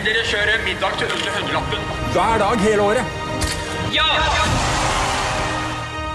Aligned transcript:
Vil 0.00 0.14
dere 0.14 0.20
kjøre 0.24 0.52
middag 0.64 0.94
til 0.96 1.10
under 1.12 1.34
hundrelappen? 1.36 1.88
Hver 2.14 2.38
dag 2.40 2.62
hele 2.64 2.84
året. 2.88 3.16
Ja! 3.92 4.06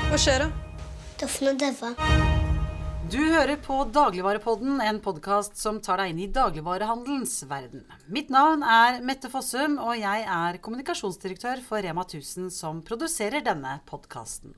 Hva 0.09 0.17
skjer 0.23 0.41
da? 0.41 0.47
Daffen 1.21 1.51
og 1.51 1.59
daua. 1.61 1.91
Du 3.13 3.19
hører 3.19 3.59
på 3.61 3.77
Dagligvarepodden, 3.93 4.79
en 4.81 5.01
podkast 5.05 5.61
som 5.61 5.77
tar 5.85 6.01
deg 6.01 6.15
inn 6.15 6.23
i 6.23 6.29
dagligvarehandelens 6.33 7.35
verden. 7.45 7.83
Mitt 8.09 8.33
navn 8.33 8.65
er 8.65 8.97
Mette 9.05 9.29
Fossum, 9.29 9.77
og 9.77 9.93
jeg 10.01 10.25
er 10.39 10.57
kommunikasjonsdirektør 10.65 11.61
for 11.67 11.85
Rema 11.85 12.07
1000, 12.07 12.49
som 12.57 12.81
produserer 12.89 13.45
denne 13.45 13.75
podkasten. 13.85 14.57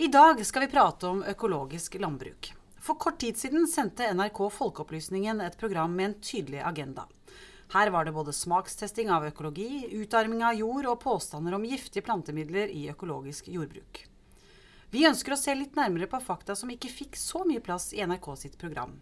I 0.00 0.08
dag 0.08 0.40
skal 0.48 0.64
vi 0.64 0.70
prate 0.72 1.12
om 1.12 1.20
økologisk 1.28 2.00
landbruk. 2.00 2.54
For 2.80 2.96
kort 2.96 3.20
tid 3.20 3.36
siden 3.36 3.68
sendte 3.68 4.08
NRK 4.16 4.46
Folkeopplysningen 4.56 5.44
et 5.44 5.60
program 5.60 5.92
med 5.92 6.14
en 6.14 6.18
tydelig 6.24 6.64
agenda. 6.64 7.04
Her 7.72 7.90
var 7.92 8.04
det 8.04 8.14
både 8.16 8.32
smakstesting 8.32 9.10
av 9.12 9.26
økologi, 9.28 9.88
utarming 9.92 10.40
av 10.44 10.56
jord 10.56 10.86
og 10.88 11.02
påstander 11.02 11.56
om 11.56 11.66
giftige 11.68 12.06
plantemidler 12.06 12.70
i 12.72 12.86
økologisk 12.88 13.50
jordbruk. 13.52 14.06
Vi 14.88 15.04
ønsker 15.04 15.34
å 15.34 15.36
se 15.36 15.52
litt 15.52 15.76
nærmere 15.76 16.08
på 16.08 16.20
fakta 16.24 16.56
som 16.56 16.70
ikke 16.72 16.88
fikk 16.88 17.18
så 17.20 17.42
mye 17.44 17.60
plass 17.60 17.90
i 17.92 18.00
NRK 18.00 18.28
sitt 18.40 18.56
program. 18.60 18.94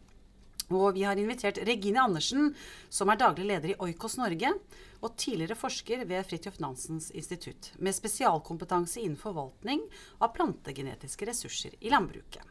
Og 0.75 0.97
vi 0.97 1.05
har 1.07 1.15
invitert 1.15 1.61
Regine 1.63 2.03
Andersen, 2.03 2.49
som 2.91 3.11
er 3.13 3.21
daglig 3.21 3.45
leder 3.47 3.71
i 3.71 3.77
Oikos 3.87 4.17
Norge, 4.19 4.51
og 4.99 5.15
tidligere 5.15 5.55
forsker 5.59 6.03
ved 6.09 6.27
Fridtjof 6.27 6.59
Nansens 6.59 7.13
institutt, 7.15 7.71
med 7.79 7.95
spesialkompetanse 7.95 8.99
innen 9.05 9.21
forvaltning 9.21 9.85
av 10.19 10.33
plantegenetiske 10.35 11.29
ressurser 11.31 11.77
i 11.79 11.93
landbruket. 11.95 12.43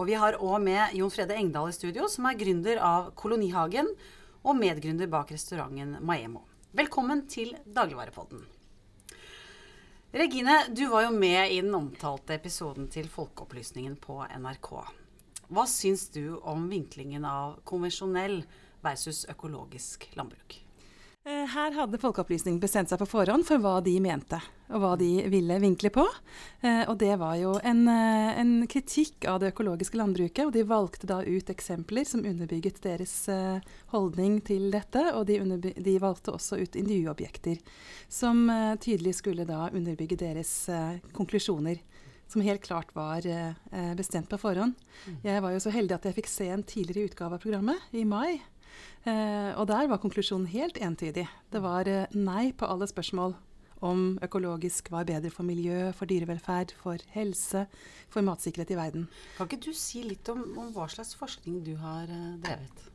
Og 0.00 0.08
vi 0.08 0.16
har 0.16 0.38
òg 0.40 0.56
med 0.64 0.96
Jon 0.96 1.12
Frede 1.12 1.36
Engdahl 1.36 1.68
i 1.68 1.76
studio, 1.76 2.08
som 2.08 2.30
er 2.30 2.40
gründer 2.40 2.80
av 2.80 3.12
Kolonihagen 3.12 3.92
og 4.42 4.56
medgründer 4.56 5.10
bak 5.10 5.32
restauranten 5.34 5.98
Maemo. 6.06 6.44
Velkommen 6.72 7.26
til 7.28 7.52
Dagligvarepodden. 7.66 8.44
Regine, 10.12 10.56
du 10.74 10.88
var 10.90 11.04
jo 11.06 11.10
med 11.14 11.52
i 11.52 11.60
den 11.60 11.74
omtalte 11.74 12.34
episoden 12.34 12.88
til 12.90 13.08
Folkeopplysningen 13.10 13.98
på 14.00 14.22
NRK. 14.38 14.70
Hva 15.50 15.66
syns 15.70 16.08
du 16.14 16.38
om 16.40 16.68
vinklingen 16.70 17.26
av 17.26 17.60
konvensjonell 17.68 18.40
versus 18.82 19.24
økologisk 19.30 20.08
landbruk? 20.18 20.60
Eh, 21.30 21.46
her 21.46 21.72
hadde 21.72 21.98
Folkeopplysningen 22.00 22.60
bestemt 22.62 22.90
seg 22.90 22.98
på 23.00 23.08
forhånd 23.08 23.44
for 23.46 23.60
hva 23.62 23.76
de 23.84 23.92
mente, 24.02 24.38
og 24.70 24.82
hva 24.82 24.92
de 24.98 25.08
ville 25.30 25.58
vinkle 25.62 25.90
på. 25.94 26.04
Eh, 26.64 26.82
og 26.88 26.96
det 27.02 27.12
var 27.20 27.36
jo 27.38 27.52
en, 27.62 27.82
eh, 27.88 28.40
en 28.40 28.66
kritikk 28.66 29.26
av 29.30 29.40
det 29.40 29.52
økologiske 29.52 29.98
landbruket, 30.00 30.46
og 30.46 30.52
de 30.52 30.64
valgte 30.66 31.06
da 31.06 31.20
ut 31.22 31.52
eksempler 31.52 32.06
som 32.06 32.24
underbygget 32.24 32.80
deres 32.82 33.28
holdning 33.92 34.40
til 34.44 34.70
dette, 34.70 35.02
og 35.14 35.26
de, 35.26 35.38
de 35.76 35.98
valgte 35.98 36.32
også 36.32 36.60
ut 36.62 36.76
intervjuobjekter 36.76 37.58
som 38.08 38.48
tydelig 38.80 39.14
skulle 39.18 39.46
da 39.46 39.68
underbygge 39.70 40.16
deres 40.16 40.68
konklusjoner 41.12 41.78
som 42.30 42.42
helt 42.42 42.62
klart 42.62 42.94
var 42.94 43.26
bestemt 43.96 44.28
på 44.30 44.38
forhånd. 44.38 44.74
Mm. 45.06 45.16
Jeg 45.22 45.42
var 45.42 45.52
jo 45.52 45.62
så 45.62 45.70
heldig 45.74 45.94
at 45.98 46.08
jeg 46.08 46.18
fikk 46.20 46.30
se 46.30 46.48
en 46.48 46.62
tidligere 46.62 47.10
utgave 47.10 47.34
av 47.34 47.42
programmet, 47.42 47.90
i 47.92 48.04
mai. 48.04 48.40
Eh, 49.04 49.52
og 49.56 49.68
der 49.70 49.88
var 49.90 50.02
konklusjonen 50.02 50.48
helt 50.52 50.80
entydig. 50.80 51.26
Det 51.52 51.62
var 51.64 51.88
eh, 51.88 52.10
nei 52.16 52.50
på 52.52 52.68
alle 52.68 52.88
spørsmål 52.90 53.36
om 53.80 54.18
økologisk 54.24 54.90
var 54.92 55.08
bedre 55.08 55.32
for 55.32 55.46
miljø, 55.48 55.88
for 55.96 56.10
dyrevelferd, 56.10 56.74
for 56.76 57.00
helse, 57.14 57.64
for 58.12 58.24
matsikkerhet 58.26 58.74
i 58.74 58.78
verden. 58.78 59.08
Kan 59.38 59.48
ikke 59.48 59.70
du 59.70 59.72
si 59.76 60.04
litt 60.04 60.28
om, 60.32 60.44
om 60.60 60.72
hva 60.76 60.88
slags 60.92 61.16
forskning 61.18 61.62
du 61.64 61.74
har 61.80 62.10
eh, 62.10 62.32
drevet? 62.44 62.88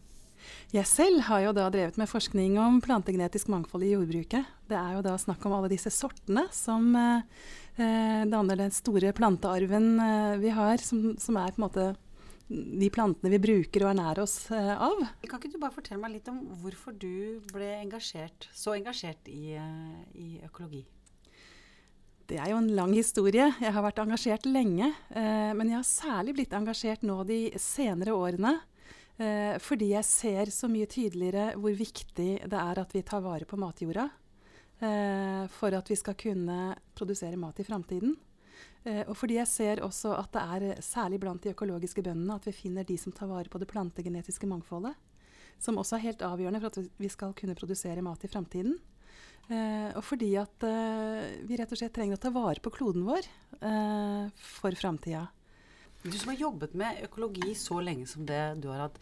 Jeg 0.74 0.86
selv 0.90 1.24
har 1.30 1.42
jo 1.46 1.54
da 1.56 1.68
drevet 1.74 1.98
med 1.98 2.10
forskning 2.10 2.58
om 2.62 2.82
plantegenetisk 2.84 3.50
mangfold 3.50 3.86
i 3.86 3.94
jordbruket. 3.94 4.50
Det 4.70 4.78
er 4.78 4.98
jo 4.98 5.04
da 5.06 5.16
snakk 5.18 5.46
om 5.48 5.56
alle 5.58 5.72
disse 5.72 5.92
sortene 5.94 6.46
som 6.54 6.92
eh, 7.00 7.24
eh 7.82 8.24
danner 8.30 8.60
den 8.60 8.74
store 8.74 9.14
plantearven 9.16 9.88
eh, 10.00 10.38
vi 10.42 10.54
har, 10.54 10.78
som, 10.82 11.16
som, 11.22 11.38
er 11.38 11.56
på 11.56 11.62
en 11.62 11.68
måte 11.68 11.88
de 12.48 12.90
plantene 12.94 13.32
vi 13.34 13.42
bruker 13.42 13.86
og 13.86 13.92
ernærer 13.94 14.22
oss 14.22 14.36
eh, 14.54 14.74
av. 14.74 15.00
Kan 15.26 15.40
ikke 15.40 15.56
du 15.56 15.62
bare 15.62 15.74
fortelle 15.74 16.02
meg 16.02 16.14
litt 16.18 16.28
om 16.30 16.44
hvorfor 16.62 16.94
du 16.94 17.42
ble 17.54 17.72
engasjert, 17.80 18.50
så 18.54 18.76
engasjert 18.78 19.32
i, 19.32 19.56
eh, 19.58 20.04
i, 20.14 20.28
økologi? 20.46 20.84
Det 22.26 22.38
er 22.42 22.52
jo 22.52 22.60
en 22.62 22.72
lang 22.78 22.94
historie. 22.98 23.52
Jeg 23.62 23.74
har 23.74 23.86
vært 23.86 24.02
engasjert 24.02 24.46
lenge. 24.50 24.92
Eh, 25.14 25.52
men 25.58 25.72
jeg 25.72 25.80
har 25.80 25.90
særlig 25.90 26.38
blitt 26.38 26.54
engasjert 26.58 27.06
nå 27.06 27.20
de 27.30 27.40
senere 27.62 28.14
årene. 28.18 28.56
Eh, 29.16 29.56
fordi 29.64 29.94
jeg 29.94 30.08
ser 30.10 30.52
så 30.52 30.68
mye 30.68 30.90
tydeligere 30.92 31.54
hvor 31.56 31.76
viktig 31.78 32.32
det 32.52 32.62
er 32.62 32.82
at 32.82 32.94
vi 32.94 33.04
tar 33.06 33.24
vare 33.26 33.48
på 33.50 33.60
matjorda. 33.62 34.10
Eh, 34.84 35.46
for 35.56 35.74
at 35.78 35.90
vi 35.90 35.96
skal 35.96 36.18
kunne 36.20 36.76
produsere 36.98 37.40
mat 37.40 37.62
i 37.62 37.68
framtiden. 37.68 38.18
Eh, 38.86 39.02
og 39.10 39.16
fordi 39.18 39.40
jeg 39.40 39.50
ser 39.50 39.82
også 39.86 40.14
at 40.20 40.32
det 40.36 40.42
er 40.56 40.66
eh, 40.70 40.82
særlig 40.84 41.20
blant 41.24 41.42
de 41.42 41.54
økologiske 41.56 42.04
bøndene 42.06 42.38
at 42.38 42.46
vi 42.46 42.54
finner 42.54 42.86
de 42.86 42.98
som 43.02 43.14
tar 43.16 43.30
vare 43.32 43.50
på 43.50 43.62
det 43.62 43.70
plantegenetiske 43.72 44.50
mangfoldet. 44.50 44.94
Som 45.62 45.80
også 45.82 45.98
er 45.98 46.10
helt 46.10 46.26
avgjørende 46.26 46.62
for 46.62 46.74
at 46.74 47.00
vi 47.02 47.10
skal 47.10 47.34
kunne 47.38 47.56
produsere 47.58 48.04
mat 48.06 48.26
i 48.28 48.30
framtiden. 48.30 48.76
Eh, 49.50 49.90
og 49.96 50.04
fordi 50.06 50.34
at 50.42 50.66
vi 51.46 51.58
rett 51.58 51.72
og 51.72 51.80
slett 51.80 51.96
trenger 51.96 52.20
å 52.20 52.22
ta 52.22 52.34
vare 52.34 52.62
på 52.62 52.74
kloden 52.74 53.06
vår 53.06 53.30
for 54.36 54.76
framtida. 54.78 55.24
Du 56.04 56.12
som 56.12 56.34
har 56.34 56.38
jobbet 56.38 56.76
med 56.78 57.00
økologi 57.08 57.54
så 57.58 57.80
lenge 57.82 58.06
som 58.10 58.26
det 58.28 58.60
du 58.62 58.68
har 58.70 58.84
hatt. 58.84 59.00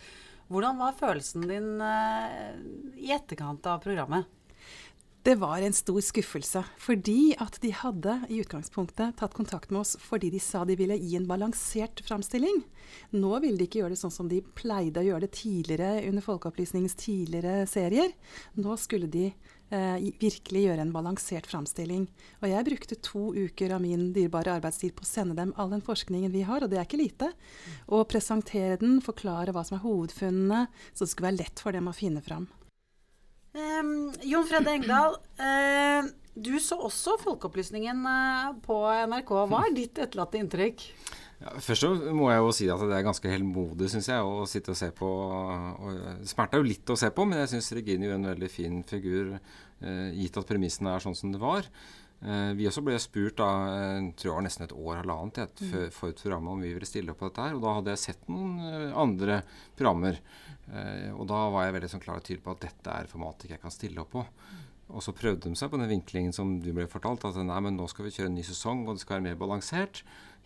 Hvordan 0.51 0.77
var 0.79 0.95
følelsen 1.00 1.47
din 1.50 1.71
i 3.01 3.09
etterkant 3.15 3.65
av 3.71 3.81
programmet? 3.83 4.29
Det 5.23 5.35
var 5.35 5.61
en 5.61 5.73
stor 5.73 6.01
skuffelse, 6.03 6.59
fordi 6.84 7.31
at 7.39 7.56
de 7.63 7.69
hadde 7.72 8.11
i 8.28 8.41
utgangspunktet 8.44 9.16
tatt 9.22 9.31
kontakt 9.38 9.69
med 9.72 9.79
oss 9.79 9.94
fordi 10.03 10.28
de 10.34 10.39
sa 10.44 10.66
de 10.67 10.75
ville 10.75 10.97
gi 11.00 11.13
en 11.16 11.28
balansert 11.29 12.01
framstilling. 12.03 12.57
Nå 13.16 13.29
ville 13.39 13.56
de 13.56 13.69
ikke 13.69 13.79
gjøre 13.79 13.94
det 13.94 14.01
sånn 14.01 14.12
som 14.12 14.28
de 14.28 14.41
pleide 14.44 15.00
å 15.00 15.06
gjøre 15.06 15.23
det 15.23 15.38
tidligere 15.38 16.01
under 16.09 16.25
Folkeopplysningens 16.25 16.97
tidligere 17.00 17.62
serier. 17.72 18.12
Nå 18.59 18.75
skulle 18.81 19.07
de 19.13 19.29
eh, 19.29 20.09
virkelig 20.19 20.66
gjøre 20.66 20.83
en 20.83 20.91
balansert 20.91 21.47
framstilling. 21.47 22.03
Og 22.41 22.51
jeg 22.51 22.67
brukte 22.67 22.97
to 23.07 23.29
uker 23.31 23.78
av 23.78 23.79
min 23.85 24.09
dyrebare 24.17 24.57
arbeidstid 24.57 24.91
på 24.97 25.06
å 25.07 25.12
sende 25.13 25.38
dem 25.39 25.53
all 25.56 25.72
den 25.72 25.85
forskningen 25.88 26.33
vi 26.35 26.44
har, 26.50 26.66
og 26.66 26.73
det 26.73 26.81
er 26.81 26.89
ikke 26.89 27.00
lite. 27.00 27.31
Og 27.88 28.09
presentere 28.12 28.75
den, 28.83 29.00
forklare 29.00 29.56
hva 29.56 29.63
som 29.63 29.79
er 29.79 29.85
hovedfunnene, 29.88 30.66
så 30.91 31.06
det 31.06 31.13
skulle 31.13 31.29
være 31.31 31.39
lett 31.45 31.63
for 31.63 31.79
dem 31.79 31.88
å 31.88 31.95
finne 31.95 32.25
fram. 32.28 32.50
Um, 33.83 34.11
Jon 34.23 34.45
Fredde 34.47 34.73
Engdahl, 34.77 35.17
uh, 35.39 36.11
du 36.33 36.55
så 36.61 36.77
også 36.88 37.17
Folkeopplysningen 37.21 38.03
uh, 38.07 38.53
på 38.63 38.77
NRK. 39.09 39.33
Hva 39.49 39.63
er 39.67 39.75
ditt 39.75 39.99
etterlatte 40.01 40.39
inntrykk? 40.39 40.85
Ja, 41.44 41.55
først 41.59 41.89
må 42.16 42.29
jeg 42.31 42.39
jo 42.39 42.53
si 42.55 42.69
at 42.71 42.83
det 42.88 42.95
er 42.95 43.05
ganske 43.05 43.31
helmodig, 43.31 43.89
syns 43.91 44.07
jeg, 44.11 44.23
å 44.23 44.45
sitte 44.49 44.71
og 44.71 44.79
se 44.79 44.89
på. 44.95 45.09
Og 45.09 46.23
smerte 46.29 46.57
er 46.57 46.63
jo 46.63 46.69
litt 46.69 46.94
å 46.94 46.99
se 46.99 47.09
på, 47.11 47.25
men 47.27 47.44
jeg 47.44 47.55
syns 47.55 47.73
Regine 47.75 48.07
gjør 48.07 48.21
en 48.21 48.31
veldig 48.31 48.51
fin 48.51 48.79
figur, 48.88 49.35
uh, 49.83 50.07
gitt 50.15 50.39
at 50.39 50.50
premissene 50.50 50.95
er 50.95 51.03
sånn 51.03 51.19
som 51.19 51.35
det 51.35 51.44
var. 51.44 51.69
Vi 52.23 52.63
også 52.69 52.79
ble 52.88 52.94
spurt 53.03 53.35
da, 53.35 53.47
tror 54.15 54.29
jeg 54.29 54.35
var 54.38 54.44
nesten 54.45 54.63
et 54.63 54.71
år 54.71 55.01
halvannet 55.01 55.41
et, 55.44 55.59
mm. 55.59 55.71
forut 55.91 56.21
for 56.21 56.21
programmet 56.21 56.53
om 56.53 56.61
vi 56.63 56.69
ville 56.71 56.88
stille 56.88 57.11
opp 57.11 57.19
på 57.19 57.27
dette 57.27 57.47
her. 57.50 57.57
Og 57.57 57.65
da 57.65 57.73
hadde 57.75 57.91
jeg 57.91 58.00
sett 58.00 58.29
noen 58.31 58.94
andre 58.95 59.41
programmer 59.75 60.21
Eh, 60.21 60.53
og 61.13 61.25
da 61.28 61.40
var 61.51 61.66
jeg 61.66 61.74
veldig 61.75 61.90
sånn 61.91 62.01
klar 62.03 62.22
og 62.22 62.24
tydelig 62.24 62.44
på 62.46 62.53
at 62.53 62.62
dette 62.63 62.94
er 62.96 63.09
formatet 63.12 63.51
jeg 63.51 63.62
kan 63.62 63.74
stille 63.74 64.00
opp 64.00 64.13
på. 64.16 64.22
Og 64.94 65.01
så 65.01 65.13
prøvde 65.16 65.50
de 65.50 65.57
seg 65.57 65.72
på 65.72 65.79
den 65.79 65.90
vinklingen 65.90 66.35
som 66.35 66.57
du 66.62 66.69
ble 66.75 66.85
fortalt, 66.91 67.24
at 67.25 67.40
nei, 67.40 67.59
men 67.66 67.78
nå 67.79 67.88
skal 67.90 68.06
vi 68.06 68.13
kjøre 68.13 68.29
en 68.29 68.38
ny 68.38 68.44
sesong, 68.46 68.84
og 68.85 68.97
det 68.97 69.03
skal 69.03 69.18
være 69.18 69.25
mer 69.29 69.40
balansert. 69.40 70.03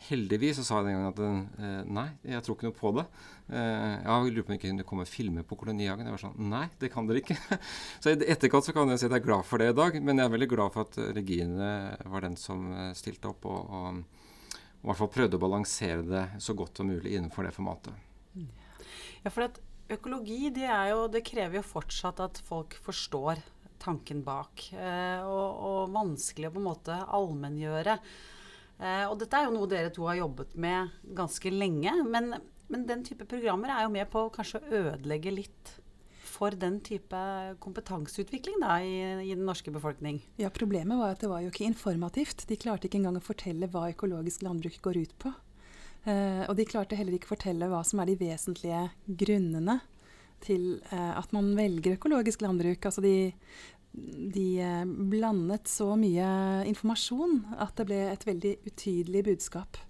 Heldigvis 0.07 0.59
så 0.59 0.63
sa 0.63 0.77
jeg 0.77 0.91
den 0.91 0.99
gangen 0.99 1.09
at 1.09 1.57
eh, 1.65 1.89
nei, 1.89 2.05
jeg 2.29 2.43
tror 2.45 2.55
ikke 2.55 2.67
noe 2.67 2.77
på 2.77 2.91
det. 2.99 3.05
Eh, 3.49 3.95
jeg 4.05 4.33
lurer 4.35 4.45
på 4.45 4.53
om 4.53 4.53
det 4.53 4.61
kunne 4.61 4.85
komme 4.91 5.07
filmer 5.09 5.47
på 5.47 5.57
Kolonihagen. 5.57 6.05
Jeg 6.05 6.13
var 6.13 6.21
sånn 6.21 6.51
Nei, 6.51 6.67
det 6.77 6.91
kan 6.93 7.09
dere 7.09 7.23
ikke. 7.23 7.37
så 8.03 8.13
i 8.13 8.29
etterkant 8.29 8.67
så 8.67 8.75
kan 8.77 8.93
jeg 8.93 9.01
si 9.01 9.07
at 9.09 9.15
jeg 9.17 9.23
er 9.23 9.25
glad 9.25 9.47
for 9.49 9.63
det 9.63 9.71
i 9.73 9.77
dag, 9.81 9.97
men 9.99 10.21
jeg 10.21 10.29
er 10.29 10.35
veldig 10.37 10.49
glad 10.53 10.75
for 10.75 10.85
at 10.85 11.17
Regine 11.17 11.71
var 12.13 12.27
den 12.27 12.37
som 12.39 12.69
eh, 12.75 12.91
stilte 12.97 13.33
opp 13.33 13.49
og, 13.49 13.73
og, 13.73 14.27
og 14.77 14.85
i 14.85 14.91
hvert 14.91 15.01
fall 15.01 15.15
prøvde 15.17 15.41
å 15.41 15.45
balansere 15.47 16.05
det 16.05 16.25
så 16.45 16.55
godt 16.55 16.77
som 16.77 16.93
mulig 16.93 17.17
innenfor 17.17 17.49
det 17.49 17.55
formatet. 17.57 18.05
Ja, 19.25 19.33
for 19.33 19.49
at 19.49 19.57
Økologi 19.87 20.49
det, 20.51 20.67
jo, 20.67 21.05
det, 21.11 21.23
krever 21.27 21.61
jo 21.61 21.63
fortsatt 21.63 22.19
at 22.23 22.41
folk 22.43 22.75
forstår 22.83 23.39
tanken 23.79 24.23
bak. 24.25 24.65
Eh, 24.75 25.23
og, 25.23 25.61
og, 25.69 25.93
vanskelig 25.95 26.49
å 26.49 26.53
på 26.55 26.61
en 26.61 26.67
måte 26.67 26.97
allmenngjøre. 27.05 27.95
Eh, 28.77 29.05
og 29.07 29.15
dette 29.21 29.39
er 29.39 29.47
jo 29.47 29.55
noe 29.55 29.69
dere 29.71 29.93
to 29.95 30.09
har 30.09 30.19
jobbet 30.19 30.57
med 30.59 30.93
ganske 31.17 31.53
lenge. 31.53 31.93
Men, 32.03 32.33
men 32.67 32.87
den 32.89 33.05
type 33.07 33.29
programmer 33.29 33.71
er 33.73 33.85
jo 33.85 33.93
med 33.95 34.11
på 34.11 34.27
å 34.27 34.33
kanskje 34.33 34.65
ødelegge 34.67 35.33
litt 35.33 35.77
for 36.27 36.53
den 36.53 36.81
type 36.85 37.19
kompetanseutvikling 37.63 38.59
da, 38.61 38.77
i, 38.83 38.97
i, 39.23 39.33
den 39.33 39.47
norske 39.47 39.71
befolkning? 39.73 40.19
Ja, 40.41 40.51
Problemet 40.53 40.99
var 40.99 41.15
at 41.15 41.23
det 41.23 41.31
var 41.31 41.41
jo 41.41 41.51
ikke 41.53 41.67
informativt. 41.69 42.43
De 42.49 42.59
klarte 42.59 42.89
ikke 42.89 42.99
engang 42.99 43.17
å 43.17 43.23
fortelle 43.23 43.69
hva 43.71 43.87
økologisk 43.93 44.43
landbruk 44.45 44.81
går 44.83 45.05
ut 45.05 45.15
på. 45.23 45.33
Uh, 46.07 46.47
og 46.47 46.55
de 46.55 46.65
klarte 46.69 46.95
heller 46.95 47.17
ikke 47.17 47.27
å 47.27 47.35
fortelle 47.35 47.67
hva 47.67 47.81
som 47.83 47.99
er 47.99 48.07
de 48.07 48.19
vesentlige 48.21 48.85
grunnene 49.19 49.81
til 50.43 50.77
eh, 50.91 51.13
at 51.17 51.33
man 51.35 51.51
velger 51.57 51.97
økologisk 51.97 52.43
landbruk. 52.45 52.85
Altså 52.85 53.03
de, 53.03 53.31
de 54.35 54.47
eh, 54.63 54.85
blandet 54.85 55.69
så 55.71 55.91
mye 55.99 56.29
informasjon 56.69 57.39
at 57.57 57.75
det 57.79 57.87
ble 57.89 58.01
et 58.11 58.25
veldig 58.27 58.55
utydelig 58.69 59.25
budskap. 59.31 59.81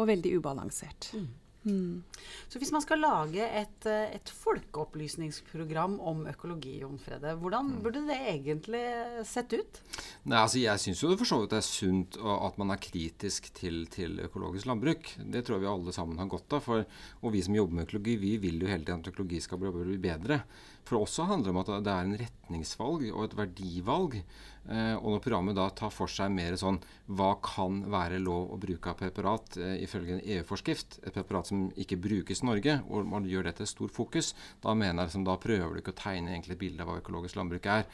Og 0.00 0.06
veldig 0.08 0.38
ubalansert. 0.40 1.10
Mm. 1.12 1.26
Så 1.64 2.58
hvis 2.58 2.72
man 2.74 2.82
skal 2.82 3.02
lage 3.02 3.44
et, 3.44 3.86
eh, 3.86 4.16
et 4.16 4.32
folkeopplysningsprogram 4.42 5.98
om 6.00 6.24
økologi, 6.26 6.78
Jon 6.82 6.98
Frede, 6.98 7.36
hvordan 7.38 7.70
burde 7.84 8.02
det 8.08 8.18
egentlig 8.32 8.82
sett 9.28 9.54
ut? 9.54 9.80
Nei, 10.24 10.40
altså 10.40 10.58
Jeg 10.62 10.82
syns 10.82 11.02
jo 11.02 11.14
for 11.16 11.28
så 11.28 11.40
vidt 11.42 11.54
det 11.54 11.60
er 11.60 11.68
sunt 11.68 12.18
at 12.18 12.58
man 12.58 12.74
er 12.74 12.82
kritisk 12.82 13.52
til, 13.54 13.86
til 13.92 14.18
økologisk 14.26 14.66
landbruk. 14.66 15.14
Det 15.22 15.44
tror 15.44 15.58
jeg 15.58 15.66
vi 15.66 15.72
alle 15.72 15.94
sammen 15.94 16.18
har 16.18 16.30
godt 16.30 16.58
av. 16.58 16.66
For, 16.66 16.84
og 17.22 17.34
vi 17.34 17.42
som 17.42 17.56
jobber 17.56 17.78
med 17.78 17.88
økologi, 17.88 18.18
vi 18.20 18.36
vil 18.42 18.62
jo 18.62 18.70
hele 18.70 18.84
tiden 18.84 19.02
at 19.02 19.12
økologi 19.12 19.40
skal 19.42 19.62
bli 19.62 19.98
bedre. 20.02 20.42
For 20.82 20.96
det 20.96 21.06
også 21.06 21.26
handler 21.30 21.52
om 21.52 21.60
at 21.60 21.70
det 21.86 21.92
er 21.92 22.06
en 22.06 22.18
retningsvalg 22.18 23.04
og 23.12 23.24
et 23.24 23.36
verdivalg. 23.38 24.16
Eh, 24.62 24.94
og 24.94 25.08
når 25.14 25.22
programmet 25.24 25.56
da 25.58 25.66
tar 25.74 25.90
for 25.90 26.10
seg 26.10 26.30
mer 26.30 26.54
sånn 26.58 26.78
hva 27.10 27.32
kan 27.42 27.80
være 27.90 28.20
lov 28.22 28.52
å 28.54 28.58
bruke 28.62 28.92
av 28.92 28.98
preparat 29.00 29.56
eh, 29.58 29.80
ifølge 29.82 30.16
en 30.16 30.24
EU-forskrift, 30.36 31.00
et 31.02 31.14
preparat 31.16 31.50
som 31.50 31.51
ikke 31.78 32.00
brukes 32.02 32.42
i 32.42 32.48
Norge, 32.48 32.80
og 32.88 33.06
man 33.08 33.28
gjør 33.28 33.48
det 33.48 33.56
til 33.60 33.70
stor 33.70 33.92
fokus, 33.92 34.32
da 34.64 34.74
mener 34.74 35.02
jeg 35.02 35.12
liksom, 35.12 35.28
da 35.28 35.38
prøver 35.40 35.72
du 35.72 35.82
ikke 35.82 35.94
å 35.94 36.02
tegne 36.02 36.34
egentlig 36.34 36.56
et 36.56 36.62
bilde 36.64 36.84
av 36.84 36.90
hva 36.90 37.00
økologisk 37.02 37.38
landbruk 37.38 37.68
er. 37.72 37.88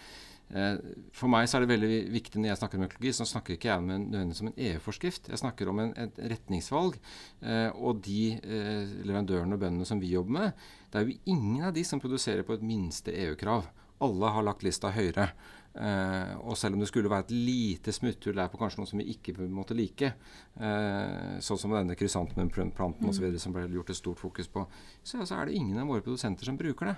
Eh, 0.48 0.78
for 1.12 1.28
meg 1.28 1.44
så 1.48 1.58
er 1.58 1.64
det 1.64 1.74
veldig 1.74 1.96
viktig 2.14 2.40
når 2.40 2.52
jeg 2.52 2.60
snakker 2.62 2.80
om 2.80 2.86
økologi, 2.86 3.12
så 3.16 3.26
snakker 3.28 3.56
ikke 3.56 3.68
jeg 3.68 3.82
om 3.82 3.90
en, 3.92 4.06
nødvendigvis 4.08 4.44
om 4.44 4.50
en 4.50 4.60
EU-forskrift. 4.68 5.28
Jeg 5.32 5.42
snakker 5.42 5.72
om 5.72 5.82
en, 5.84 5.92
et 6.06 6.22
retningsvalg. 6.34 6.96
Eh, 7.42 7.68
og 7.76 8.00
de 8.06 8.22
eh, 8.38 8.94
leverandørene 9.02 9.58
og 9.58 9.64
bøndene 9.64 9.88
som 9.88 10.00
vi 10.00 10.14
jobber 10.14 10.38
med, 10.38 10.64
det 10.88 11.00
er 11.00 11.08
jo 11.08 11.34
ingen 11.34 11.68
av 11.68 11.76
de 11.76 11.84
som 11.84 12.00
produserer 12.00 12.46
på 12.48 12.56
et 12.56 12.64
minste 12.64 13.12
EU-krav. 13.26 13.68
Alle 14.04 14.32
har 14.32 14.46
lagt 14.46 14.64
lista 14.64 14.92
høyere. 14.94 15.32
Eh, 15.78 16.32
og 16.42 16.56
selv 16.58 16.74
om 16.74 16.80
det 16.82 16.88
skulle 16.90 17.10
være 17.10 17.28
et 17.28 17.34
lite 17.36 17.92
smutthull 17.94 18.34
der 18.34 18.48
på 18.50 18.58
kanskje 18.58 18.80
noe 18.80 18.90
som 18.90 18.98
vi 18.98 19.12
ikke 19.12 19.36
måtte 19.46 19.76
like, 19.78 20.10
eh, 20.58 21.36
sånn 21.44 21.60
som 21.60 21.74
denne 21.76 21.94
krysantemumplanten 21.98 23.06
mm. 23.06 23.12
osv. 23.12 23.28
som 23.38 23.54
ble 23.54 23.68
gjort 23.76 23.92
et 23.94 24.00
stort 24.00 24.18
fokus 24.18 24.50
på, 24.50 24.64
så, 25.02 25.22
så 25.22 25.38
er 25.38 25.46
det 25.46 25.60
ingen 25.60 25.78
av 25.78 25.86
våre 25.92 26.02
produsenter 26.02 26.48
som 26.48 26.58
bruker 26.58 26.90
det. 26.90 26.96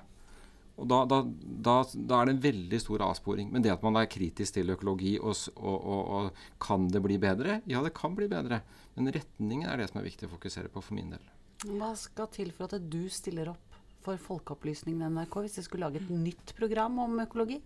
Og 0.81 0.88
da, 0.88 1.03
da, 1.05 1.19
da, 1.21 1.75
da, 1.93 2.19
er 2.23 2.31
det 2.31 2.35
en 2.38 2.44
veldig 2.47 2.79
stor 2.81 3.03
avsporing. 3.05 3.50
Men 3.53 3.65
det 3.65 3.73
at 3.75 3.82
man 3.85 3.99
er 4.00 4.09
kritisk 4.09 4.56
til 4.56 4.73
økologi 4.73 5.19
og, 5.19 5.35
og, 5.59 5.75
og, 5.77 6.12
og, 6.17 6.44
kan 6.62 6.87
det 6.88 7.03
bli 7.05 7.19
bedre? 7.21 7.59
Ja, 7.69 7.82
det 7.85 7.93
kan 7.99 8.15
bli 8.17 8.31
bedre. 8.32 8.62
Men 8.97 9.12
retningen 9.12 9.69
er 9.69 9.77
det 9.77 9.91
som 9.91 10.00
er 10.00 10.09
viktig 10.09 10.31
å 10.31 10.32
fokusere 10.38 10.73
på 10.73 10.81
for 10.81 10.97
min 10.97 11.12
del. 11.12 11.27
Hva 11.69 11.93
skal 12.00 12.31
til 12.32 12.55
for 12.56 12.71
at 12.71 12.88
du 12.88 13.03
stiller 13.12 13.53
opp 13.53 13.77
for 14.00 14.17
Folkeopplysningen 14.17 15.12
NRK 15.12 15.37
hvis 15.44 15.59
de 15.59 15.67
skulle 15.67 15.85
lage 15.85 16.00
et 16.00 16.09
nytt 16.09 16.55
program 16.56 16.97
om 17.05 17.21
økologi? 17.27 17.61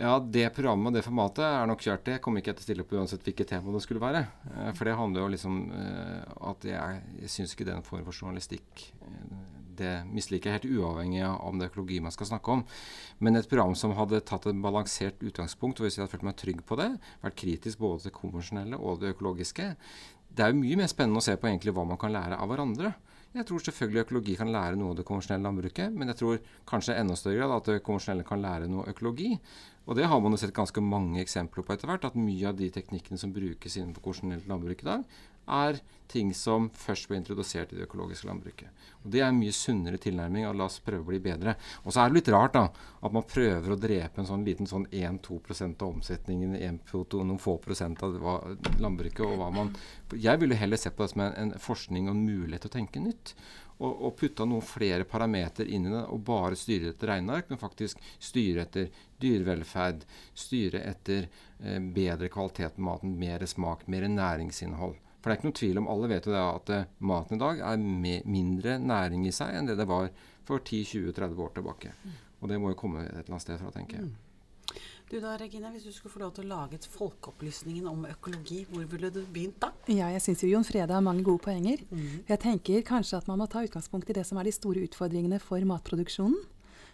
Ja, 0.00 0.16
det 0.20 0.46
programmet 0.56 0.88
og 0.88 0.96
det 0.96 1.04
formatet 1.04 1.44
er 1.44 1.66
nok 1.68 1.82
kjørt. 1.84 2.04
Det 2.06 2.20
kommer 2.24 2.40
ikke 2.40 2.52
jeg 2.52 2.58
til 2.60 2.64
å 2.64 2.68
stille 2.68 2.84
opp 2.86 2.94
uansett 2.96 3.26
hvilket 3.26 3.50
tema 3.52 3.74
det 3.74 3.82
skulle 3.84 4.02
være. 4.02 4.22
Eh, 4.54 4.70
for 4.76 4.88
det 4.88 4.98
handler 4.98 5.24
jo 5.24 5.32
liksom 5.34 5.58
eh, 5.76 6.36
at 6.52 6.68
jeg, 6.68 7.02
jeg 7.20 7.32
syns 7.34 7.52
ikke 7.52 7.68
den 7.68 7.84
form 7.86 8.06
for 8.06 8.16
journalistikk 8.16 8.86
eh, 9.04 9.50
det 9.82 9.92
misliker 10.12 10.50
jeg 10.50 10.60
helt 10.60 10.78
uavhengig 10.78 11.22
av 11.26 11.38
om 11.46 11.58
det 11.58 11.66
er 11.66 11.72
økologi 11.72 12.00
man 12.04 12.14
skal 12.14 12.28
snakke 12.32 12.56
om. 12.56 12.64
Men 13.24 13.38
et 13.38 13.48
program 13.50 13.74
som 13.78 13.94
hadde 13.96 14.22
tatt 14.28 14.48
et 14.50 14.64
balansert 14.64 15.22
utgangspunkt, 15.24 15.80
og 15.80 15.86
hvis 15.86 15.98
jeg 15.98 16.04
hadde 16.04 16.14
følt 16.14 16.26
meg 16.28 16.38
trygg 16.40 16.60
på 16.68 16.78
det, 16.80 16.90
vært 17.24 17.38
kritisk 17.40 17.80
både 17.82 18.06
til 18.06 18.16
konvensjonelle 18.16 18.80
og 18.80 19.00
det 19.02 19.14
økologiske 19.16 19.72
Det 20.32 20.44
er 20.44 20.52
jo 20.52 20.60
mye 20.62 20.78
mer 20.80 20.88
spennende 20.88 21.20
å 21.20 21.24
se 21.24 21.36
på 21.36 21.48
egentlig 21.48 21.74
hva 21.76 21.84
man 21.84 22.00
kan 22.00 22.12
lære 22.14 22.38
av 22.40 22.48
hverandre. 22.48 22.94
Jeg 23.32 23.46
tror 23.48 23.62
selvfølgelig 23.64 24.02
økologi 24.02 24.34
kan 24.36 24.50
lære 24.52 24.76
noe 24.76 24.92
av 24.92 24.98
det 24.98 25.06
konvensjonelle 25.08 25.46
landbruket, 25.46 25.94
men 25.96 26.12
jeg 26.12 26.18
tror 26.20 26.40
kanskje 26.68 26.98
enda 27.00 27.14
større 27.16 27.38
grad 27.40 27.54
at 27.56 27.70
det 27.70 27.84
konvensjonelle 27.86 28.26
kan 28.28 28.42
lære 28.44 28.68
noe 28.68 28.84
økologi. 28.92 29.30
Og 29.88 29.96
det 29.96 30.04
har 30.06 30.20
man 30.20 30.36
jo 30.36 30.40
sett 30.42 30.52
ganske 30.54 30.84
mange 30.84 31.22
eksempler 31.22 31.64
på 31.64 31.72
etter 31.72 31.88
hvert, 31.88 32.04
at 32.04 32.18
mye 32.18 32.50
av 32.50 32.58
de 32.58 32.68
teknikkene 32.74 33.18
som 33.18 33.32
brukes 33.32 33.78
innenfor 33.78 34.04
konvensjonelt 34.04 34.50
landbruk 34.50 34.84
i 34.84 34.90
dag, 34.90 35.06
er 35.52 35.82
ting 36.12 36.32
som 36.36 36.68
først 36.76 37.08
ble 37.08 37.18
introdusert 37.20 37.72
i 37.72 37.78
det 37.78 37.86
økologiske 37.86 38.28
landbruket. 38.28 38.68
Og 39.02 39.10
Det 39.10 39.22
er 39.22 39.30
en 39.30 39.38
mye 39.38 39.54
sunnere 39.56 39.98
tilnærming. 39.98 40.46
og 40.46 40.56
La 40.56 40.68
oss 40.68 40.78
prøve 40.84 41.02
å 41.02 41.08
bli 41.08 41.18
bedre. 41.18 41.56
Og 41.84 41.92
så 41.92 42.02
er 42.02 42.10
det 42.10 42.18
litt 42.20 42.32
rart 42.34 42.54
da, 42.54 42.66
at 43.02 43.12
man 43.12 43.26
prøver 43.28 43.72
å 43.72 43.80
drepe 43.80 44.20
en 44.20 44.28
sånn 44.28 44.44
liten 44.44 44.68
sånn 44.68 44.86
1-2 44.92 45.40
av 45.80 45.88
omsetningen, 45.88 46.54
1, 46.56 46.80
2, 46.90 47.24
noen 47.24 47.40
få 47.40 47.56
prosent 47.58 48.02
av 48.02 48.18
landbruket 48.78 49.24
og 49.26 49.38
hva 49.40 49.50
man 49.50 49.74
Jeg 50.12 50.38
ville 50.38 50.54
heller 50.54 50.76
sett 50.76 50.96
på 50.96 51.02
det 51.02 51.12
som 51.14 51.24
en, 51.24 51.34
en 51.34 51.58
forskning 51.58 52.08
og 52.08 52.14
en 52.14 52.24
mulighet 52.26 52.66
til 52.66 52.72
å 52.72 52.78
tenke 52.78 53.00
nytt. 53.00 53.34
Og, 53.82 54.04
og 54.06 54.16
putta 54.20 54.44
noen 54.46 54.62
flere 54.62 55.04
parameter 55.08 55.66
inn 55.66 55.88
i 55.88 55.90
det, 55.90 56.04
og 56.12 56.20
bare 56.26 56.58
styre 56.58 56.92
etter 56.92 57.08
regneark, 57.08 57.48
men 57.50 57.58
faktisk 57.58 57.98
styre 58.20 58.66
etter 58.66 58.92
dyrevelferd, 59.18 60.04
styre 60.38 60.84
etter 60.86 61.26
eh, 61.26 61.80
bedre 61.80 62.28
kvalitet 62.30 62.76
på 62.76 62.84
maten, 62.86 63.16
mer 63.18 63.42
smak, 63.48 63.88
mer 63.90 64.06
næringsinnhold. 64.12 65.00
For 65.22 65.30
det 65.30 65.36
er 65.36 65.38
ikke 65.38 65.48
noen 65.48 65.60
tvil 65.60 65.78
om, 65.78 65.88
alle 65.94 66.10
vet 66.10 66.26
jo 66.26 66.34
det 66.34 66.42
at 66.42 66.74
uh, 66.74 66.90
maten 67.06 67.38
i 67.38 67.42
dag 67.44 67.62
er 67.70 67.86
mindre 68.26 68.76
næring 68.82 69.28
i 69.28 69.34
seg 69.34 69.54
enn 69.54 69.70
det 69.70 69.78
det 69.78 69.86
var 69.86 70.10
for 70.48 70.58
10-20-30 70.58 71.46
år 71.46 71.54
tilbake. 71.54 71.94
Og 72.42 72.50
det 72.50 72.58
må 72.58 72.72
jo 72.72 72.78
komme 72.82 73.04
et 73.06 73.14
eller 73.14 73.36
annet 73.36 73.44
sted 73.44 73.60
fra, 73.60 73.70
tenker 73.70 74.00
jeg. 74.00 74.10
Mm. 74.10 74.32
Du 75.12 75.18
da, 75.20 75.34
Regine, 75.36 75.68
Hvis 75.70 75.84
du 75.84 75.92
skulle 75.92 76.12
få 76.14 76.22
lov 76.22 76.30
til 76.32 76.46
å 76.46 76.54
lage 76.54 76.78
et 76.78 76.86
Folkeopplysningen 76.88 77.84
om 77.90 78.06
økologi, 78.08 78.62
hvor 78.70 78.86
ville 78.88 79.10
du 79.12 79.20
begynt 79.28 79.58
da? 79.60 79.68
Ja, 79.92 80.08
Jeg 80.08 80.22
syns 80.24 80.42
Jon 80.48 80.64
Frede 80.64 80.94
har 80.94 81.04
mange 81.04 81.22
gode 81.22 81.42
poenger. 81.44 81.82
Mm. 81.90 82.24
Jeg 82.30 82.40
tenker 82.40 82.80
kanskje 82.80 83.18
at 83.20 83.28
man 83.28 83.42
må 83.42 83.46
ta 83.46 83.60
utgangspunkt 83.60 84.08
i 84.08 84.16
det 84.16 84.24
som 84.24 84.40
er 84.40 84.48
de 84.48 84.54
store 84.56 84.86
utfordringene 84.88 85.38
for 85.38 85.60
matproduksjonen. 85.68 86.38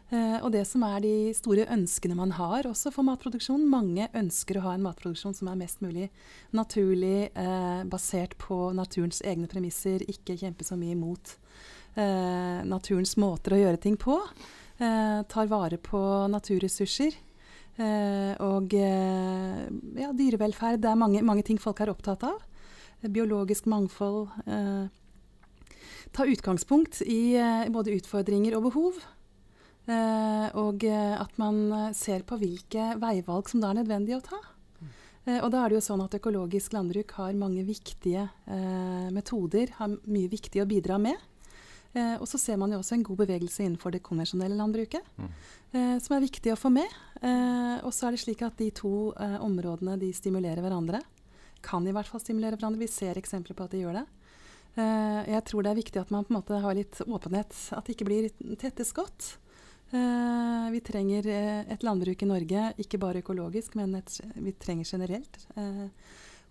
Uh, 0.08 0.40
og 0.40 0.54
det 0.54 0.62
som 0.64 0.80
er 0.86 1.02
de 1.04 1.14
store 1.36 1.66
ønskene 1.68 2.14
man 2.16 2.30
har 2.32 2.64
også 2.64 2.88
for 2.94 3.04
matproduksjon. 3.04 3.66
Mange 3.68 4.06
ønsker 4.16 4.56
å 4.56 4.62
ha 4.64 4.70
en 4.72 4.86
matproduksjon 4.86 5.34
som 5.36 5.50
er 5.52 5.58
mest 5.60 5.82
mulig 5.84 6.06
naturlig, 6.56 7.28
eh, 7.36 7.82
basert 7.84 8.38
på 8.40 8.70
naturens 8.72 9.20
egne 9.20 9.50
premisser, 9.52 10.00
ikke 10.08 10.38
kjempe 10.40 10.64
så 10.64 10.78
mye 10.80 10.96
mot 10.96 11.34
eh, 12.00 12.64
naturens 12.64 13.18
måter 13.20 13.52
å 13.52 13.60
gjøre 13.60 13.82
ting 13.84 14.00
på. 14.00 14.16
tar 14.78 15.46
vare 15.50 15.76
på 15.76 16.00
naturressurser. 16.30 17.12
og 18.40 18.72
ja, 18.72 20.12
dyrevelferd. 20.14 20.80
Det 20.80 20.88
er 20.88 20.94
mange, 20.94 21.22
mange, 21.22 21.42
ting 21.42 21.58
folk 21.58 21.80
er 21.80 21.90
opptatt 21.90 22.22
av. 22.22 22.38
Biologisk 23.02 23.66
mangfold. 23.66 24.28
ta 26.12 26.24
utgangspunkt 26.24 27.02
i 27.02 27.34
både 27.68 27.98
utfordringer 27.98 28.54
og 28.56 28.70
behov. 28.70 29.02
Eh, 29.88 30.46
og 30.60 30.84
eh, 30.84 31.16
at 31.16 31.34
man 31.40 31.64
eh, 31.72 31.90
ser 31.96 32.26
på 32.28 32.36
hvilke 32.40 32.94
veivalg 33.00 33.48
som 33.48 33.62
da 33.62 33.72
er 33.72 33.80
nødvendig 33.80 34.18
å 34.18 34.24
ta. 34.24 34.40
Eh, 35.28 35.40
og 35.42 35.50
da 35.52 35.62
er 35.62 35.72
det 35.72 35.78
jo 35.78 35.86
sånn 35.90 36.04
at 36.04 36.16
Økologisk 36.18 36.74
landbruk 36.76 37.16
har 37.18 37.36
mange 37.38 37.64
viktige 37.66 38.28
eh, 38.48 39.08
metoder, 39.14 39.74
har 39.78 39.98
mye 40.08 40.30
viktig 40.30 40.62
å 40.62 40.68
bidra 40.68 40.98
med. 41.02 41.18
Eh, 41.96 42.16
og 42.16 42.26
så 42.30 42.40
ser 42.40 42.58
man 42.60 42.72
jo 42.72 42.80
også 42.80 42.96
en 42.96 43.04
god 43.06 43.22
bevegelse 43.24 43.64
innenfor 43.64 43.94
det 43.94 44.04
konvensjonelle 44.06 44.56
landbruket, 44.58 45.04
mm. 45.16 45.30
som 46.04 46.14
er 46.16 46.24
viktig 46.24 46.52
å 46.52 46.58
få 46.60 46.70
med. 46.72 46.88
og 47.84 47.90
så 47.92 48.06
er 48.06 48.14
det 48.14 48.20
slik 48.22 48.42
at 48.44 48.56
de 48.60 48.68
to 48.72 49.10
områdene 49.44 49.98
de 50.00 50.08
stimulerer 50.16 50.62
hverandre. 50.64 51.00
Kan 51.64 51.84
i 51.88 51.92
hvert 51.92 52.08
fall 52.08 52.22
stimulere 52.22 52.56
hverandre. 52.56 52.80
Vi 52.80 52.88
ser 52.88 53.18
eksempler 53.20 53.56
på 53.56 53.66
at 53.66 53.74
de 53.74 53.82
gjør 53.82 53.98
det. 53.98 54.04
jeg 55.32 55.42
tror 55.48 55.64
det 55.64 55.72
er 55.72 55.80
viktig 55.80 56.00
at 56.00 56.12
man 56.14 56.24
på 56.24 56.32
en 56.32 56.38
måte 56.38 56.60
har 56.64 56.76
litt 56.76 57.00
åpenhet, 57.04 57.56
at 57.76 57.84
det 57.84 57.96
ikke 57.96 58.08
blir 58.08 58.30
tette 58.60 58.86
skott. 58.88 59.34
Uh, 59.88 60.70
vi 60.70 60.80
trenger 60.84 61.26
uh, 61.26 61.72
et 61.72 61.82
landbruk 61.82 62.22
i 62.22 62.28
Norge, 62.28 62.64
ikke 62.76 62.98
bare 63.00 63.22
økologisk, 63.22 63.72
men 63.78 63.94
et, 63.96 64.18
vi 64.36 64.52
trenger 64.60 64.84
generelt 64.84 65.38
uh, 65.56 65.86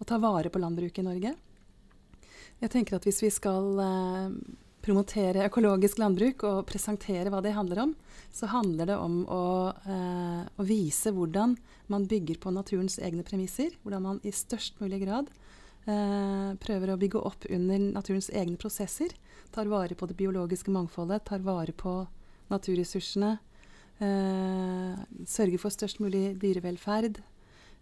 å 0.02 0.08
ta 0.10 0.18
vare 0.18 0.50
på 0.50 0.62
landbruket 0.62 1.04
i 1.04 1.06
Norge. 1.06 1.34
Jeg 2.58 2.74
tenker 2.74 2.98
at 2.98 3.06
hvis 3.06 3.22
vi 3.22 3.30
skal 3.30 3.78
promotere 4.82 5.46
økologisk 5.46 6.00
landbruk 6.02 6.42
og 6.48 6.64
presentere 6.66 7.30
hva 7.30 7.44
det 7.46 7.54
handler 7.54 7.84
om, 7.84 7.92
så 8.34 8.50
handler 8.50 8.90
det 8.90 8.96
om 8.98 9.20
å, 9.30 9.44
å, 9.70 10.66
vise 10.66 11.14
hvordan 11.14 11.54
man 11.94 12.08
bygger 12.10 12.40
på 12.42 12.54
naturens 12.56 12.98
egne 12.98 13.22
premisser. 13.28 13.76
Hvordan 13.84 14.06
man 14.08 14.22
i 14.26 14.34
størst 14.34 14.82
mulig 14.82 15.04
grad 15.04 15.30
prøver 15.86 16.94
å 16.94 16.98
bygge 16.98 17.22
opp 17.30 17.46
under 17.46 17.86
naturens 18.00 18.32
egne 18.34 18.58
prosesser. 18.58 19.14
Tar 19.54 19.70
vare 19.70 19.94
på 19.94 20.10
det 20.10 20.18
biologiske 20.18 20.74
mangfoldet, 20.74 21.28
tar 21.30 21.46
vare 21.46 21.78
på 21.78 22.00
naturressursene. 22.52 23.38
Eh, 23.98 25.04
sørge 25.26 25.60
for 25.62 25.74
størst 25.74 26.02
mulig 26.04 26.38
dyrevelferd. 26.42 27.20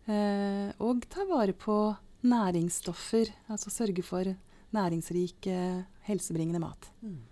Eh, 0.07 0.71
og 0.79 1.05
ta 1.11 1.27
vare 1.29 1.53
på 1.53 1.77
næringsstoffer. 2.25 3.31
Altså 3.49 3.73
sørge 3.73 4.03
for 4.05 4.35
næringsrik, 4.75 5.47
helsebringende 6.07 6.59
mat. 6.59 6.91
Mm. 7.01 7.23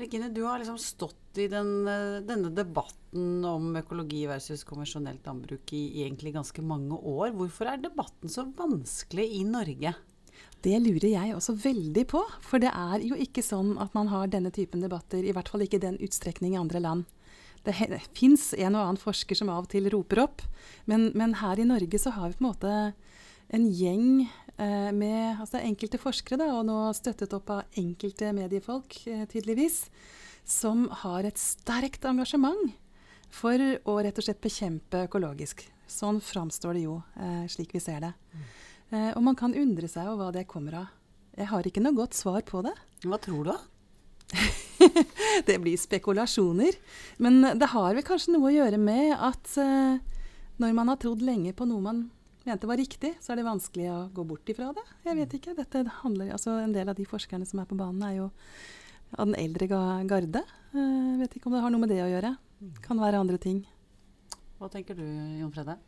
Regine, 0.00 0.30
du 0.32 0.44
har 0.46 0.60
liksom 0.60 0.78
stått 0.80 1.38
i 1.38 1.46
den, 1.50 1.86
eh, 1.88 2.20
denne 2.24 2.50
debatten 2.54 3.44
om 3.44 3.74
økologi 3.76 4.22
versus 4.26 4.64
konvensjonelt 4.64 5.26
landbruk 5.26 5.72
i 5.76 6.02
egentlig 6.04 6.32
ganske 6.34 6.62
mange 6.62 6.96
år. 6.96 7.34
Hvorfor 7.36 7.68
er 7.68 7.82
debatten 7.82 8.28
så 8.32 8.46
vanskelig 8.56 9.26
i 9.40 9.42
Norge? 9.44 9.94
Det 10.60 10.76
lurer 10.82 11.08
jeg 11.14 11.34
også 11.34 11.54
veldig 11.56 12.04
på. 12.10 12.20
For 12.44 12.60
det 12.62 12.72
er 12.76 13.04
jo 13.04 13.16
ikke 13.16 13.44
sånn 13.44 13.76
at 13.80 13.94
man 13.96 14.10
har 14.12 14.28
denne 14.32 14.52
typen 14.52 14.84
debatter, 14.84 15.24
i 15.24 15.32
hvert 15.36 15.48
fall 15.48 15.64
ikke 15.64 15.80
i 15.80 15.86
den 15.86 15.98
utstrekning 16.04 16.54
i 16.54 16.60
andre 16.60 16.82
land. 16.84 17.08
Det, 17.64 17.74
det 17.92 18.00
fins 18.16 18.50
en 18.56 18.76
og 18.76 18.82
annen 18.82 19.00
forsker 19.00 19.36
som 19.36 19.50
av 19.52 19.66
og 19.66 19.72
til 19.72 19.88
roper 19.92 20.22
opp, 20.22 20.44
men, 20.88 21.10
men, 21.12 21.36
her 21.42 21.60
i 21.60 21.68
Norge 21.68 21.98
så 22.00 22.12
har 22.16 22.30
vi 22.30 22.38
på 22.38 22.44
en 22.44 22.48
måte 22.48 22.76
en 23.52 23.66
gjeng 23.74 24.06
eh, 24.22 24.88
med 24.96 25.42
altså 25.42 25.60
enkelte 25.60 26.00
forskere, 26.00 26.38
da, 26.40 26.54
og 26.56 26.64
nå 26.68 26.78
støttet 26.96 27.34
opp 27.36 27.52
av 27.52 27.80
enkelte 27.80 28.30
mediefolk, 28.36 28.96
eh, 29.10 29.26
tydeligvis, 29.28 29.82
som 30.46 30.86
har 31.02 31.28
et 31.28 31.40
sterkt 31.40 32.06
engasjement 32.08 32.72
for 33.30 33.60
å 33.60 33.98
rett 34.00 34.16
og 34.16 34.26
slett 34.26 34.40
bekjempe 34.42 35.04
økologisk. 35.10 35.66
Sånn 35.90 36.22
framstår 36.22 36.78
det 36.78 36.86
jo, 36.86 36.96
eh, 37.20 37.44
slik 37.50 37.74
vi 37.76 37.82
ser 37.82 38.00
det. 38.06 38.14
Mm. 38.32 38.48
Eh, 38.90 39.10
og 39.14 39.22
man 39.22 39.38
kan 39.38 39.54
undre 39.54 39.88
seg 39.90 40.08
over 40.10 40.26
hva 40.26 40.34
det 40.34 40.48
kommer 40.50 40.80
av. 40.82 40.96
Jeg 41.38 41.48
har 41.52 41.66
ikke 41.66 41.82
noe 41.82 41.96
godt 41.96 42.16
svar 42.18 42.42
på 42.46 42.62
det. 42.66 42.74
Hva 43.06 43.18
tror 43.22 43.46
du, 43.46 43.52
da? 43.52 43.58
det 45.48 45.58
blir 45.62 45.78
spekulasjoner. 45.78 46.78
Men 47.22 47.42
det 47.58 47.70
har 47.72 47.94
vel 47.96 48.06
kanskje 48.06 48.34
noe 48.34 48.50
å 48.50 48.54
gjøre 48.54 48.80
med 48.82 49.14
at 49.14 49.54
eh, 49.62 50.00
når 50.60 50.74
man 50.76 50.90
har 50.92 50.98
trodd 51.00 51.22
lenge 51.24 51.54
på 51.56 51.68
noe 51.70 51.86
man 51.86 52.02
mente 52.44 52.68
var 52.68 52.80
riktig, 52.80 53.14
så 53.22 53.32
er 53.32 53.40
det 53.40 53.46
vanskelig 53.46 53.88
å 53.92 53.98
gå 54.16 54.24
bort 54.26 54.48
ifra 54.50 54.72
det. 54.76 54.84
Jeg 55.06 55.18
vet 55.18 55.38
ikke. 55.38 55.56
Dette 55.58 55.84
handler, 56.00 56.32
altså 56.34 56.58
En 56.62 56.74
del 56.74 56.90
av 56.90 56.98
de 56.98 57.06
forskerne 57.08 57.46
som 57.48 57.62
er 57.62 57.68
på 57.70 57.78
banen, 57.78 58.02
er 58.06 58.16
jo 58.18 58.30
av 59.16 59.28
den 59.28 59.38
eldre 59.38 59.68
garde. 60.08 60.42
Jeg 60.74 61.20
vet 61.20 61.36
ikke 61.36 61.50
om 61.50 61.56
det 61.56 61.62
har 61.64 61.72
noe 61.72 61.82
med 61.82 61.92
det 61.92 62.00
å 62.04 62.10
gjøre. 62.10 62.34
Kan 62.84 63.00
være 63.02 63.22
andre 63.22 63.38
ting. 63.42 63.62
Hva 64.60 64.68
tenker 64.72 64.98
du, 64.98 65.04
Jon 65.40 65.52
Fredde? 65.54 65.78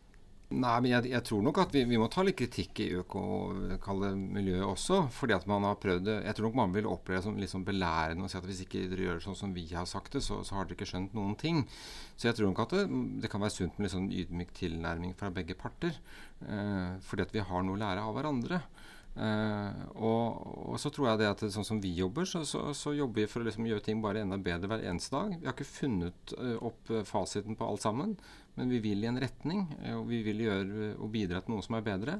Nei, 0.52 0.74
men 0.84 0.90
jeg, 0.90 1.08
jeg, 1.12 1.24
tror 1.26 1.42
nok 1.46 1.58
at 1.62 1.72
vi, 1.74 1.82
vi, 1.88 1.98
må 2.00 2.08
ta 2.12 2.24
litt 2.26 2.36
kritikk 2.38 2.82
i 2.84 2.88
økomiljøet 3.00 4.66
også. 4.66 5.06
fordi 5.14 5.36
at 5.36 5.46
man 5.50 5.66
har 5.66 5.80
prøvd 5.80 6.04
det. 6.08 6.18
Jeg 6.26 6.38
tror 6.38 6.48
nok 6.48 6.58
man 6.60 6.76
vil 6.76 6.90
oppleve 6.90 7.20
det 7.20 7.26
som 7.26 7.40
litt 7.40 7.52
sånn 7.52 7.66
belærende 7.66 8.28
å 8.28 8.30
si 8.30 8.38
at 8.38 8.48
hvis 8.48 8.62
ikke 8.66 8.84
dere 8.90 9.08
gjør 9.08 9.20
det 9.20 9.26
sånn 9.26 9.40
som 9.42 9.56
vi 9.56 9.66
har 9.72 9.88
sagt 9.88 10.18
det, 10.18 10.24
så, 10.26 10.42
så 10.44 10.58
har 10.58 10.68
dere 10.68 10.78
ikke 10.78 10.90
skjønt 10.92 11.16
noen 11.16 11.34
ting. 11.40 11.64
Så 12.16 12.28
jeg 12.28 12.38
tror 12.38 12.52
nok 12.52 12.64
at 12.66 12.76
det, 12.76 12.84
det 13.24 13.32
kan 13.32 13.42
være 13.42 13.56
sunt 13.56 13.78
med 13.78 13.88
litt 13.88 13.96
sånn 13.96 14.12
ydmyk 14.12 14.54
tilnærming 14.58 15.16
fra 15.18 15.32
begge 15.34 15.58
parter. 15.58 15.96
Eh, 16.46 16.96
fordi 17.06 17.26
at 17.26 17.36
vi 17.36 17.46
har 17.48 17.66
noe 17.66 17.78
å 17.78 17.82
lære 17.82 18.04
av 18.04 18.16
hverandre. 18.18 18.62
Eh, 19.12 19.80
og, 20.00 20.38
og, 20.72 20.76
så 20.80 20.88
tror 20.88 21.10
jeg 21.10 21.20
det 21.20 21.28
at 21.28 21.42
det, 21.44 21.50
sånn 21.52 21.66
som 21.68 21.80
vi 21.82 21.90
jobber, 21.98 22.24
så, 22.28 22.46
så, 22.48 22.70
så 22.76 22.94
jobber 22.96 23.22
vi 23.22 23.28
for 23.28 23.42
å 23.42 23.48
liksom 23.48 23.66
gjøre 23.68 23.84
ting 23.84 24.00
bare 24.04 24.22
enda 24.24 24.38
bedre 24.40 24.70
hver 24.70 24.86
eneste 24.88 25.12
dag. 25.16 25.34
Vi 25.36 25.48
har 25.48 25.56
ikke 25.56 25.68
funnet 25.68 26.34
uh, 26.38 26.56
opp 26.70 26.92
fasiten 27.08 27.58
på 27.58 27.68
alt 27.68 27.84
sammen. 27.84 28.16
Men 28.58 28.72
vi 28.72 28.82
vil 28.84 29.04
i 29.04 29.08
en 29.08 29.20
retning, 29.20 29.66
eh, 29.82 29.94
og 29.96 30.08
vi 30.10 30.22
vil 30.26 30.44
gjøre 30.46 30.90
og 30.98 31.12
bidra 31.12 31.40
til 31.42 31.54
noe 31.54 31.64
som 31.64 31.78
er 31.78 31.86
bedre. 31.86 32.18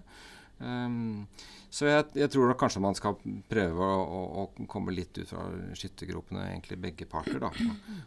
Um, 0.62 1.26
så 1.72 1.86
jeg, 1.88 2.04
jeg, 2.20 2.28
tror 2.30 2.50
da 2.50 2.54
kanskje 2.60 2.82
man 2.84 2.94
skal 2.94 3.16
prøve 3.48 3.86
å, 3.86 4.00
å, 4.04 4.42
å 4.44 4.66
komme 4.70 4.92
litt 4.92 5.16
ut 5.16 5.30
fra 5.30 5.46
skyttergropene, 5.78 6.44
egentlig 6.50 6.76
begge 6.82 7.06
parter. 7.08 7.38
da. 7.40 7.48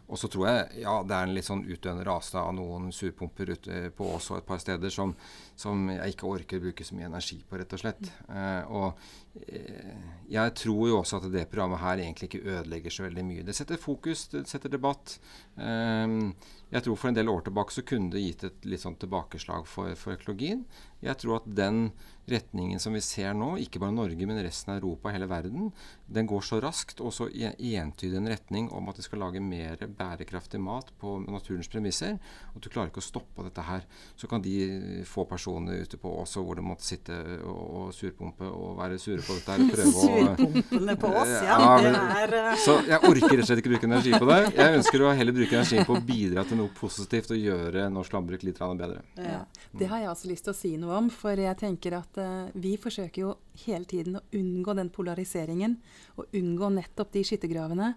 Og 0.06 0.20
så 0.20 0.30
tror 0.30 0.46
jeg 0.46 0.84
ja, 0.84 0.94
det 1.02 1.16
er 1.16 1.26
en 1.26 1.34
litt 1.34 1.48
sånn 1.48 1.64
utdøende 1.66 2.06
rase 2.06 2.38
av 2.38 2.54
noen 2.54 2.92
surpumper 2.94 3.50
ute 3.56 3.80
på 3.96 4.08
og 4.14 4.30
et 4.38 4.46
par 4.46 4.62
steder 4.62 4.94
som, 4.94 5.16
som 5.58 5.88
jeg 5.90 6.14
ikke 6.14 6.30
orker 6.30 6.62
å 6.62 6.66
bruke 6.68 6.86
så 6.86 6.94
mye 6.94 7.10
energi 7.10 7.40
på, 7.42 7.58
rett 7.58 7.74
og 7.74 7.82
slett. 7.82 8.12
Uh, 8.30 8.62
og 8.70 9.02
uh, 9.50 10.12
jeg 10.30 10.54
tror 10.62 10.84
jo 10.92 11.00
også 11.00 11.18
at 11.18 11.26
det 11.34 11.48
programmet 11.50 11.82
her 11.82 12.04
egentlig 12.06 12.30
ikke 12.30 12.44
ødelegger 12.46 12.94
så 12.94 13.08
veldig 13.08 13.26
mye. 13.32 13.48
Det 13.50 13.58
setter 13.58 13.82
fokus, 13.82 14.28
det 14.30 14.46
setter 14.46 14.72
debatt. 14.72 15.18
Um, 15.58 16.30
jeg 16.72 16.82
tror 16.82 16.96
For 16.98 17.08
en 17.10 17.14
del 17.14 17.30
år 17.30 17.44
tilbake 17.46 17.74
så 17.74 17.84
kunne 17.86 18.10
det 18.10 18.24
gitt 18.24 18.44
et 18.48 18.66
litt 18.66 18.82
sånn 18.82 18.98
tilbakeslag 18.98 19.68
for, 19.70 19.94
for 19.98 20.16
økologien. 20.16 20.64
Jeg 21.04 21.20
tror 21.20 21.38
at 21.38 21.48
den 21.54 21.90
retningen 22.26 22.80
som 22.82 22.96
vi 22.96 23.00
ser 23.04 23.36
nå, 23.38 23.52
ikke 23.62 23.78
bare 23.78 23.94
Norge, 23.94 24.26
men 24.26 24.40
resten 24.42 24.72
av 24.72 24.80
Europa 24.80 25.10
og 25.10 25.14
hele 25.14 25.28
verden, 25.30 25.68
den 26.10 26.26
går 26.26 26.42
så 26.42 26.58
raskt 26.62 26.98
og 27.04 27.12
så 27.14 27.28
entydig 27.30 28.18
en 28.18 28.30
retning 28.30 28.66
om 28.74 28.88
at 28.90 28.98
vi 28.98 29.04
skal 29.06 29.22
lage 29.22 29.42
mer 29.42 29.78
bærekraftig 29.86 30.58
mat 30.62 30.90
på 30.98 31.20
naturens 31.22 31.70
premisser. 31.70 32.16
Og 32.54 32.64
du 32.64 32.70
klarer 32.72 32.90
ikke 32.90 33.02
å 33.04 33.06
stoppe 33.06 33.46
dette 33.46 33.62
her. 33.68 33.86
Så 34.18 34.26
kan 34.30 34.42
de 34.42 35.04
få 35.06 35.26
personer 35.30 35.84
ute 35.86 36.00
på 36.02 36.10
også 36.24 36.42
hvor 36.42 36.58
de 36.58 36.66
måtte 36.66 36.88
sitte 36.88 37.14
og, 37.46 37.62
og 37.62 37.94
surpumpe 37.94 38.48
og 38.50 38.74
være 38.80 38.98
sure 38.98 39.22
på 39.22 39.38
dette 39.38 39.54
her. 39.54 39.62
og 39.62 39.76
Prøve 39.76 39.94
å 39.94 40.10
Surpumpene 40.26 40.98
på 40.98 41.12
oss, 41.12 41.34
ja. 41.46 41.60
ja 41.62 41.70
men, 41.84 42.00
uh... 42.34 42.50
Så 42.64 42.80
jeg 42.88 42.98
orker 42.98 43.36
rett 43.36 43.44
og 43.44 43.50
slett 43.52 43.62
ikke 43.62 43.74
bruke 43.76 43.90
energi 43.92 44.16
på 44.16 44.30
det. 44.32 44.40
Jeg 44.56 44.80
ønsker 44.80 45.06
å 45.06 45.14
heller 45.20 45.38
bruke 45.38 45.60
energi 45.60 45.86
på 45.86 45.94
å 46.00 46.04
bidra 46.10 46.46
til 46.48 46.55
noe 46.56 46.72
positivt 46.76 47.32
og 47.34 47.40
gjøre 47.40 47.86
norsk 47.92 48.14
landbruk 48.16 48.44
litt 48.46 48.58
bedre. 48.58 49.02
Ja, 49.20 49.44
Det 49.72 49.88
har 49.90 50.02
jeg 50.02 50.10
også 50.10 50.30
lyst 50.30 50.46
til 50.46 50.52
å 50.52 50.56
si 50.56 50.72
noe 50.80 50.96
om. 50.98 51.10
For 51.12 51.38
jeg 51.38 51.58
tenker 51.60 51.98
at 51.98 52.20
uh, 52.20 52.48
vi 52.54 52.76
forsøker 52.80 53.22
jo 53.22 53.34
hele 53.66 53.84
tiden 53.84 54.18
å 54.18 54.24
unngå 54.36 54.74
den 54.78 54.90
polariseringen. 54.90 55.78
Og 56.16 56.36
unngå 56.36 56.72
nettopp 56.76 57.12
de 57.14 57.24
skyttergravene. 57.28 57.92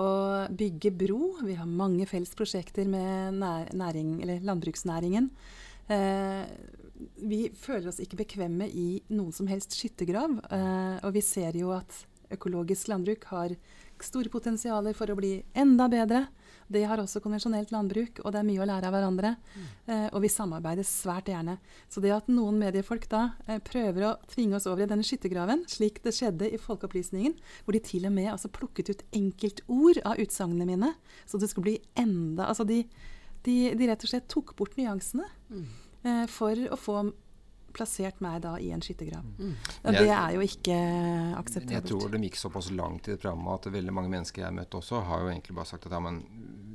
Og 0.00 0.52
bygge 0.56 0.92
bro. 0.94 1.32
Vi 1.46 1.56
har 1.58 1.66
mange 1.68 2.06
felles 2.10 2.34
prosjekter 2.38 2.88
med 2.88 3.40
næring, 3.40 4.18
landbruksnæringen. 4.44 5.30
Uh, 5.90 6.44
vi 7.16 7.48
føler 7.56 7.90
oss 7.90 8.00
ikke 8.02 8.20
bekvemme 8.20 8.68
i 8.68 9.00
noen 9.10 9.32
som 9.34 9.48
helst 9.50 9.76
skyttergrav. 9.78 10.40
Uh, 10.50 10.96
og 11.04 11.14
vi 11.16 11.24
ser 11.24 11.58
jo 11.58 11.74
at 11.76 12.04
økologisk 12.30 12.90
landbruk 12.90 13.26
har 13.32 13.54
store 14.04 14.32
potensialer 14.32 14.96
for 14.96 15.10
å 15.10 15.18
bli 15.18 15.40
enda 15.58 15.88
bedre. 15.92 16.26
Det 16.70 16.84
har 16.86 17.00
også 17.02 17.20
konvensjonelt 17.24 17.72
landbruk, 17.74 18.20
og 18.22 18.30
det 18.30 18.40
er 18.40 18.46
mye 18.46 18.62
å 18.62 18.68
lære 18.68 18.86
av 18.86 18.94
hverandre. 18.94 19.32
Mm. 19.54 19.68
Eh, 19.90 20.06
og 20.14 20.22
vi 20.22 20.30
samarbeider 20.30 20.86
svært 20.86 21.30
gjerne. 21.32 21.56
Så 21.90 22.02
det 22.04 22.12
at 22.14 22.30
noen 22.30 22.60
mediefolk 22.62 23.08
da 23.10 23.24
eh, 23.46 23.58
prøver 23.66 24.06
å 24.06 24.12
tvinge 24.30 24.58
oss 24.58 24.68
over 24.70 24.84
i 24.84 24.90
denne 24.90 25.06
skyttergraven, 25.06 25.64
slik 25.70 25.98
det 26.04 26.14
skjedde 26.14 26.50
i 26.50 26.60
Folkeopplysningen, 26.62 27.34
hvor 27.64 27.74
de 27.74 27.82
til 27.84 28.06
og 28.06 28.14
med 28.14 28.30
altså, 28.34 28.52
plukket 28.54 28.92
ut 28.92 29.06
enkeltord 29.18 30.02
av 30.06 30.22
utsagnene 30.22 30.68
mine, 30.68 30.92
så 31.26 31.40
det 31.40 31.50
skulle 31.50 31.72
bli 31.72 31.78
enda 31.98 32.46
Altså 32.50 32.64
de, 32.66 32.84
de, 33.46 33.56
de 33.76 33.86
rett 33.88 34.04
og 34.06 34.10
slett 34.10 34.30
tok 34.30 34.54
bort 34.58 34.78
nyansene 34.78 35.26
mm. 35.50 35.66
eh, 36.06 36.24
for 36.30 36.66
å 36.70 36.78
få 36.78 37.02
plassert 37.74 38.20
meg 38.24 38.40
da 38.44 38.56
i 38.60 38.70
en 38.74 38.82
skyttergrav. 38.84 39.26
Mm. 39.38 39.52
Og 39.84 39.98
det 39.98 40.06
er 40.06 40.36
jo 40.36 40.46
ikke 40.46 40.78
akseptabelt. 41.40 41.76
Jeg 41.78 41.88
tror 41.90 42.14
de 42.14 42.22
gikk 42.26 42.40
såpass 42.40 42.70
langt 42.74 43.08
i 43.08 43.14
det 43.14 43.20
programmet 43.22 43.60
at 43.60 43.72
veldig 43.74 43.94
mange 43.96 44.12
mennesker 44.12 44.44
jeg 44.46 44.56
møtte 44.56 44.80
også, 44.80 45.04
har 45.08 45.24
jo 45.24 45.30
egentlig 45.32 45.56
bare 45.58 45.70
sagt 45.72 45.88
at 45.88 45.96
ja, 45.96 46.02
men 46.04 46.22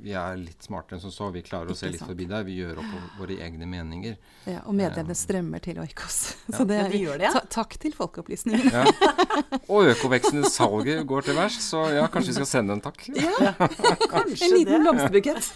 vi 0.05 0.13
er 0.13 0.35
litt 0.37 0.61
smartere 0.61 0.99
enn 0.99 1.01
som 1.01 1.13
så. 1.13 1.31
Vi 1.33 1.41
klarer 1.45 1.73
å 1.73 1.75
se 1.77 1.89
litt 1.89 2.03
forbi 2.05 2.27
der. 2.29 2.43
Vi 2.45 2.59
gjør 2.59 2.77
opp 2.83 2.91
våre 3.17 3.39
egne 3.41 3.65
meninger. 3.69 4.19
Ja, 4.45 4.61
Og 4.69 4.75
medlemmene 4.77 5.17
strømmer 5.17 5.63
til 5.65 5.81
Oikos. 5.81 6.19
Ja. 6.45 6.59
Så 6.59 6.65
det, 6.69 6.75
ja, 6.77 6.89
de 6.91 6.97
gjør 7.01 7.17
det, 7.17 7.25
ja. 7.25 7.39
takk 7.49 7.73
til 7.81 7.93
Folkeopplysningen. 7.97 8.67
Ja. 8.69 8.83
Og 9.73 9.89
Økoveksten 9.89 10.45
salget 10.45 11.01
går 11.09 11.25
til 11.25 11.33
værs, 11.39 11.57
så 11.65 11.87
ja, 11.89 12.05
kanskje 12.11 12.35
vi 12.35 12.37
skal 12.37 12.49
sende 12.51 12.77
en 12.77 12.83
takk. 12.85 13.01
Ja, 13.09 13.55
kanskje 13.57 14.35
det. 14.35 14.45
En 14.45 14.53
liten 14.53 14.85
blomsterbukett. 14.85 15.49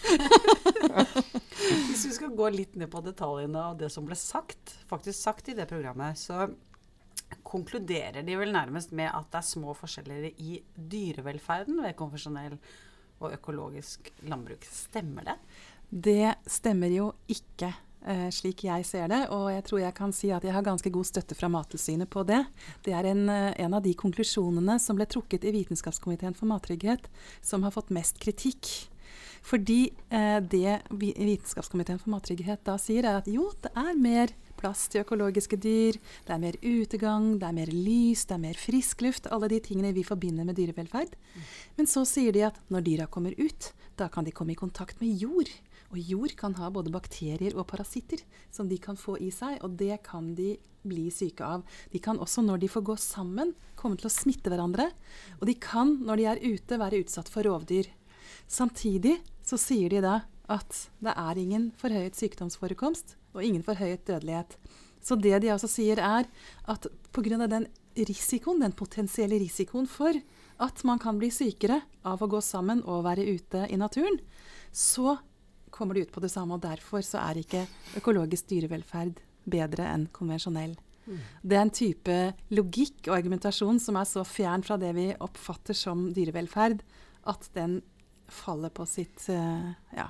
Hvis 1.69 2.05
vi 2.07 2.15
skal 2.15 2.33
gå 2.33 2.49
litt 2.53 2.75
ned 2.79 2.89
på 2.89 3.01
detaljene 3.05 3.61
av 3.71 3.77
det 3.77 3.91
som 3.93 4.07
ble 4.07 4.17
sagt, 4.17 4.73
faktisk 4.89 5.19
sagt 5.19 5.51
i 5.51 5.57
det 5.57 5.67
programmet, 5.69 6.17
så 6.17 6.47
konkluderer 7.45 8.25
de 8.25 8.37
vel 8.39 8.53
nærmest 8.53 8.93
med 8.95 9.11
at 9.11 9.27
det 9.29 9.41
er 9.41 9.49
små 9.49 9.75
forskjeller 9.77 10.31
i 10.31 10.59
dyrevelferden 10.73 11.81
ved 11.83 11.97
konfesjonell 11.99 12.57
og 13.19 13.35
økologisk 13.35 14.09
landbruk. 14.29 14.65
Stemmer 14.65 15.27
det? 15.29 15.37
Det 15.89 16.33
stemmer 16.49 16.91
jo 16.93 17.11
ikke. 17.29 17.73
Uh, 17.99 18.29
slik 18.31 18.63
jeg 18.63 18.85
ser 18.87 19.09
det, 19.11 19.25
og 19.35 19.49
jeg 19.51 19.63
tror 19.67 19.81
jeg 19.81 19.95
kan 19.97 20.13
si 20.15 20.29
at 20.31 20.45
jeg 20.47 20.53
har 20.55 20.63
ganske 20.63 20.89
god 20.93 21.07
støtte 21.09 21.35
fra 21.35 21.49
Mattilsynet 21.51 22.07
på 22.09 22.23
det. 22.23 22.39
Det 22.85 22.93
er 22.95 23.09
en, 23.09 23.25
uh, 23.27 23.51
en, 23.59 23.75
av 23.75 23.83
de 23.83 23.91
konklusjonene 23.99 24.77
som 24.79 24.95
ble 24.95 25.05
trukket 25.09 25.43
i 25.43 25.51
Vitenskapskomiteen 25.57 26.37
for 26.37 26.47
mattrygghet, 26.47 27.09
som 27.43 27.67
har 27.67 27.75
fått 27.75 27.91
mest 27.91 28.21
kritikk. 28.23 28.71
Fordi 29.45 29.81
eh, 30.09 30.37
det 30.41 30.79
Vitenskapskomiteen 30.89 32.01
for 32.01 32.13
mattrygghet 32.13 32.63
da 32.67 32.77
sier, 32.81 33.07
er 33.07 33.21
at 33.21 33.29
jo, 33.31 33.49
det 33.63 33.71
er 33.77 33.97
mer 33.99 34.33
plass 34.59 34.87
til 34.91 35.05
økologiske 35.05 35.59
dyr, 35.61 35.97
det 36.27 36.35
er 36.35 36.41
mer 36.41 36.57
utegang, 36.59 37.31
det 37.39 37.47
er 37.47 37.55
mer 37.55 37.71
lys, 37.71 38.25
det 38.27 38.35
er 38.35 38.43
mer 38.43 38.59
frisk 38.59 39.03
luft. 39.05 39.29
Alle 39.31 39.49
de 39.51 39.61
tingene 39.63 39.93
vi 39.95 40.03
forbinder 40.07 40.47
med 40.47 40.59
dyrevelferd. 40.59 41.15
Men 41.77 41.89
så 41.89 42.03
sier 42.07 42.35
de 42.35 42.45
at 42.49 42.59
når 42.73 42.85
dyra 42.87 43.07
kommer 43.07 43.35
ut, 43.39 43.71
da 43.99 44.09
kan 44.11 44.27
de 44.27 44.35
komme 44.35 44.55
i 44.55 44.59
kontakt 44.59 44.99
med 45.03 45.15
jord. 45.19 45.51
Og 45.89 45.97
jord 45.97 46.35
kan 46.37 46.53
ha 46.59 46.69
både 46.69 46.91
bakterier 46.93 47.55
og 47.57 47.67
parasitter 47.71 48.21
som 48.53 48.69
de 48.69 48.77
kan 48.81 48.99
få 48.99 49.17
i 49.23 49.31
seg, 49.33 49.57
og 49.65 49.79
det 49.79 50.03
kan 50.05 50.35
de 50.37 50.57
bli 50.85 51.09
syke 51.11 51.43
av. 51.43 51.63
De 51.91 51.99
kan 51.99 52.19
også, 52.21 52.43
når 52.45 52.61
de 52.61 52.69
får 52.71 52.85
gå 52.87 52.95
sammen, 53.01 53.55
komme 53.79 53.99
til 53.99 54.07
å 54.07 54.13
smitte 54.13 54.51
hverandre. 54.51 54.89
Og 55.39 55.47
de 55.49 55.55
kan, 55.59 55.97
når 56.05 56.21
de 56.21 56.27
er 56.29 56.43
ute, 56.45 56.79
være 56.79 57.01
utsatt 57.03 57.31
for 57.31 57.47
rovdyr. 57.47 57.89
Samtidig 58.47 59.19
så 59.45 59.59
sier 59.59 59.91
de 59.93 60.03
da 60.05 60.19
at 60.49 60.85
det 61.03 61.13
er 61.13 61.39
ingen 61.39 61.69
forhøyet 61.77 62.17
sykdomsforekomst 62.17 63.15
og 63.35 63.43
ingen 63.45 63.63
forhøyet 63.65 64.07
dødelighet. 64.07 64.55
Så 65.01 65.15
det 65.15 65.37
de 65.43 65.51
altså 65.53 65.69
sier, 65.69 66.01
er 66.01 66.27
at 66.67 66.87
pga. 67.13 67.47
den 67.47 67.67
risikoen, 67.95 68.61
den 68.61 68.73
potensielle 68.73 69.39
risikoen 69.39 69.87
for 69.87 70.13
at 70.59 70.83
man 70.83 70.99
kan 70.99 71.19
bli 71.19 71.29
sykere 71.31 71.81
av 72.03 72.21
å 72.21 72.27
gå 72.27 72.41
sammen 72.43 72.83
og 72.83 73.05
være 73.05 73.27
ute 73.27 73.65
i 73.69 73.77
naturen, 73.79 74.19
så 74.71 75.17
kommer 75.71 75.95
de 75.95 76.03
ut 76.03 76.11
på 76.11 76.19
det 76.23 76.31
samme. 76.31 76.57
Og 76.57 76.61
derfor 76.61 77.01
så 77.05 77.21
er 77.23 77.39
ikke 77.39 77.65
økologisk 77.97 78.49
dyrevelferd 78.51 79.21
bedre 79.49 79.87
enn 79.87 80.09
konvensjonell 80.13 80.75
Det 81.41 81.55
er 81.55 81.63
en 81.63 81.73
type 81.73 82.15
logikk 82.53 83.07
og 83.07 83.15
argumentasjon 83.15 83.79
som 83.81 83.97
er 83.97 84.05
så 84.05 84.25
fjern 84.27 84.65
fra 84.65 84.77
det 84.77 84.91
vi 84.97 85.07
oppfatter 85.17 85.77
som 85.77 86.09
dyrevelferd, 86.13 86.83
at 87.25 87.49
den 87.55 87.79
faller 88.33 88.73
på 88.73 88.85
sitt 88.89 89.29
eh, 89.33 89.71
Ja. 89.95 90.09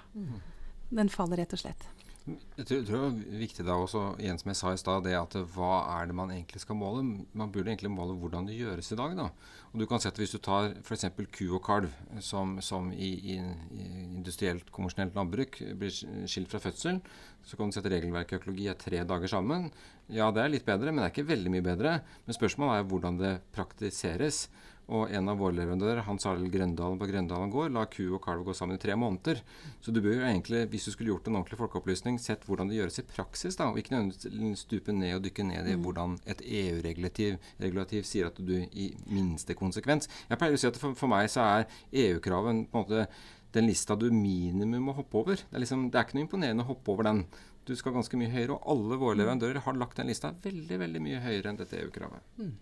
Den 0.90 1.10
faller 1.14 1.38
rett 1.38 1.54
og 1.54 1.62
slett. 1.62 1.86
Jeg 2.30 2.68
tror, 2.68 2.82
tror 2.86 3.04
det 3.16 3.26
er 3.32 3.42
viktig 3.42 3.64
da 3.66 3.76
også, 3.80 4.02
igjen 4.22 4.40
som 4.42 4.52
jeg 4.52 4.60
sa 4.60 4.74
i 4.74 4.80
stad, 4.80 5.06
det 5.06 5.16
at 5.18 5.36
hva 5.54 5.72
er 5.96 6.10
det 6.10 6.16
man 6.18 6.32
egentlig 6.34 6.62
skal 6.62 6.78
måle? 6.78 7.02
Man 7.38 7.52
burde 7.54 7.72
egentlig 7.72 7.92
måle 7.94 8.18
hvordan 8.20 8.50
det 8.50 8.58
gjøres 8.58 8.92
i 8.94 8.98
dag. 9.00 9.16
da. 9.18 9.30
Og 9.72 9.82
du 9.82 9.86
kan 9.90 10.02
se 10.02 10.12
at 10.12 10.20
Hvis 10.20 10.36
du 10.36 10.40
tar 10.44 10.74
f.eks. 10.84 11.06
ku 11.32 11.46
og 11.56 11.64
kalv, 11.66 11.90
som, 12.26 12.58
som 12.62 12.92
i, 12.92 13.10
i, 13.34 13.40
i, 13.72 13.88
industrielt, 14.20 14.70
konvensjonelt 14.76 15.16
landbruk 15.16 15.62
blir 15.80 15.94
skilt 16.30 16.52
fra 16.52 16.62
fødsel, 16.62 17.02
så 17.46 17.58
kan 17.58 17.70
du 17.70 17.78
se 17.78 17.84
at 17.84 17.92
regelverket 17.92 18.36
i 18.36 18.42
økologi 18.42 18.68
er 18.70 18.78
tre 18.78 19.04
dager 19.08 19.32
sammen. 19.32 19.70
Ja, 20.12 20.30
det 20.36 20.44
er 20.44 20.54
litt 20.54 20.68
bedre, 20.68 20.92
men 20.92 21.02
det 21.02 21.10
er 21.10 21.16
ikke 21.16 21.32
veldig 21.32 21.54
mye 21.54 21.66
bedre. 21.66 22.00
Men 22.26 22.38
spørsmålet 22.38 22.82
er 22.82 22.90
hvordan 22.92 23.22
det 23.22 23.36
praktiseres. 23.56 24.48
Og 24.90 25.12
en 25.14 25.30
av 25.30 25.38
våre 25.38 25.54
leverandører, 25.54 26.02
Hans 26.08 26.26
Arild 26.26 26.50
Grøndalen 26.54 26.98
på 26.98 27.08
Grøndalen 27.12 27.52
gård, 27.54 27.74
la 27.76 27.86
ku 27.92 28.04
og 28.08 28.24
kalv 28.24 28.46
gå 28.48 28.56
sammen 28.58 28.80
i 28.80 28.82
tre 28.82 28.96
måneder. 28.98 29.44
Så 29.86 29.94
du 29.94 30.02
bør 30.02 30.18
jo 30.18 30.26
egentlig, 30.26 30.64
hvis 30.72 30.88
du 30.90 30.94
skulle 30.96 31.14
gjort 31.14 31.30
en 31.30 31.38
ordentlig 31.38 31.60
folkeopplysning, 31.60 32.18
sett 32.22 32.48
hvordan 32.50 32.72
det 32.72 32.80
gjøres 32.80 33.02
i 33.02 33.06
praksis, 33.10 33.60
da, 33.60 33.70
og 33.70 33.78
ikke 33.78 33.94
nødvendigvis 33.96 34.66
stupe 34.66 34.96
ned 34.96 35.20
og 35.20 35.26
dykke 35.28 35.46
ned 35.52 35.70
i 35.70 35.76
mm. 35.78 35.84
hvordan 35.86 36.16
et 36.34 36.42
EU-regulativ 36.46 38.08
sier 38.08 38.32
at 38.32 38.40
du 38.42 38.56
i 38.60 38.90
minste 39.10 39.56
konsekvens 39.58 40.10
Jeg 40.30 40.40
pleier 40.40 40.56
å 40.56 40.60
si 40.60 40.68
at 40.70 40.80
for, 40.80 40.96
for 40.98 41.12
meg 41.12 41.30
så 41.32 41.46
er 41.46 41.68
EU-kraven 42.06 42.66
på 42.72 42.82
en 42.82 42.88
måte 42.88 43.06
den 43.54 43.66
lista 43.70 43.96
du 43.98 44.10
minimum 44.14 44.90
må 44.90 44.94
hoppe 44.98 45.18
over. 45.18 45.40
Det 45.42 45.56
er, 45.56 45.64
liksom, 45.64 45.88
det 45.90 45.98
er 45.98 46.06
ikke 46.06 46.20
noe 46.20 46.26
imponerende 46.28 46.66
å 46.66 46.70
hoppe 46.70 46.94
over 46.94 47.08
den. 47.10 47.24
Du 47.66 47.76
skal 47.78 47.94
ganske 47.96 48.18
mye 48.18 48.32
høyere, 48.34 48.56
og 48.56 48.66
alle 48.74 48.98
våre 48.98 49.16
mm. 49.18 49.22
leverandører 49.22 49.64
har 49.66 49.78
lagt 49.78 49.98
den 50.02 50.10
lista 50.10 50.32
veldig 50.44 50.80
veldig 50.84 51.02
mye 51.06 51.22
høyere 51.24 51.52
enn 51.52 51.60
dette 51.60 51.80
EU-kravet. 51.82 52.26
Mm. 52.42 52.54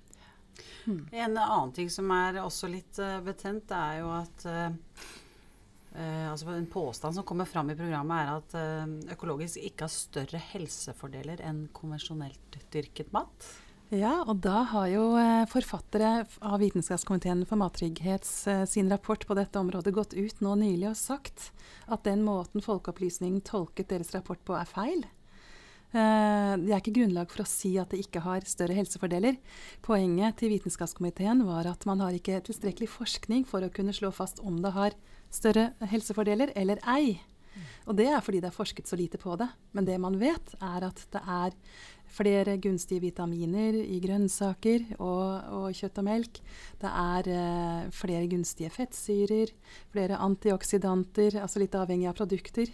Mm. 0.85 1.05
En 1.11 1.37
annen 1.37 1.73
ting 1.75 1.89
som 1.91 2.11
er 2.15 2.41
også 2.41 2.69
litt 2.71 2.99
uh, 3.03 3.19
betent, 3.25 3.71
er 3.75 4.01
jo 4.01 4.11
at 4.15 4.47
uh, 4.47 5.05
altså 5.97 6.51
En 6.53 6.67
påstand 6.69 7.15
som 7.15 7.25
kommer 7.25 7.47
fram 7.49 7.71
i 7.73 7.75
programmet, 7.77 8.19
er 8.21 8.35
at 8.37 9.15
økologisk 9.15 9.63
ikke 9.65 9.87
har 9.87 9.89
større 9.89 10.41
helsefordeler 10.51 11.41
enn 11.41 11.63
konvensjonelt 11.73 12.59
dyrket 12.69 13.09
mat. 13.15 13.47
Ja, 13.89 14.19
og 14.27 14.43
da 14.45 14.61
har 14.75 14.91
jo 14.91 15.07
forfattere 15.49 16.27
av 16.45 16.59
Vitenskapskomiteen 16.61 17.47
for 17.49 17.57
mattrygghets 17.57 18.29
sin 18.69 18.93
rapport 18.93 19.25
på 19.25 19.39
dette 19.39 19.57
området 19.57 19.95
gått 19.95 20.13
ut 20.13 20.43
nå 20.45 20.53
nylig 20.61 20.91
og 20.91 20.99
sagt 21.01 21.49
at 21.87 22.05
den 22.05 22.21
måten 22.27 22.61
Folkeopplysningen 22.61 23.41
tolket 23.47 23.89
deres 23.89 24.13
rapport 24.13 24.43
på, 24.45 24.53
er 24.53 24.69
feil. 24.69 25.01
Eh, 25.95 26.53
det 26.59 26.73
er 26.73 26.81
ikke 26.81 26.97
grunnlag 26.97 27.31
for 27.31 27.45
å 27.45 27.47
si 27.47 27.77
at 27.79 27.93
det 27.93 28.01
ikke 28.03 28.23
har 28.25 28.47
større 28.49 28.75
helsefordeler. 28.75 29.37
Poenget 29.85 30.41
til 30.41 30.51
Vitenskapskomiteen 30.55 31.45
var 31.47 31.69
at 31.71 31.87
man 31.87 32.03
har 32.03 32.17
ikke 32.17 32.41
tilstrekkelig 32.49 32.91
forskning 32.91 33.47
for 33.47 33.63
å 33.63 33.71
kunne 33.71 33.95
slå 33.95 34.11
fast 34.15 34.43
om 34.43 34.59
det 34.63 34.75
har 34.75 34.97
større 35.33 35.71
helsefordeler 35.87 36.51
eller 36.59 36.83
ei. 36.91 37.17
Og 37.87 37.95
det 37.97 38.07
er 38.11 38.23
fordi 38.23 38.41
det 38.43 38.49
er 38.51 38.55
forsket 38.55 38.89
så 38.89 38.97
lite 38.99 39.19
på 39.21 39.35
det. 39.39 39.47
Men 39.73 39.87
det 39.87 39.95
man 40.01 40.17
vet, 40.19 40.51
er 40.59 40.83
at 40.89 40.99
det 41.13 41.21
er 41.23 41.55
flere 42.17 42.57
gunstige 42.61 43.03
vitaminer 43.03 43.75
i 43.79 43.99
grønnsaker 44.03 44.85
og, 44.97 45.47
og 45.57 45.75
kjøtt 45.75 46.01
og 46.01 46.07
melk. 46.07 46.41
Det 46.81 46.91
er 46.91 47.29
eh, 47.33 47.89
flere 47.95 48.29
gunstige 48.31 48.71
fettsyrer, 48.73 49.51
flere 49.93 50.19
antioksidanter, 50.23 51.39
altså 51.43 51.63
litt 51.63 51.75
avhengig 51.79 52.09
av 52.11 52.17
produkter. 52.19 52.71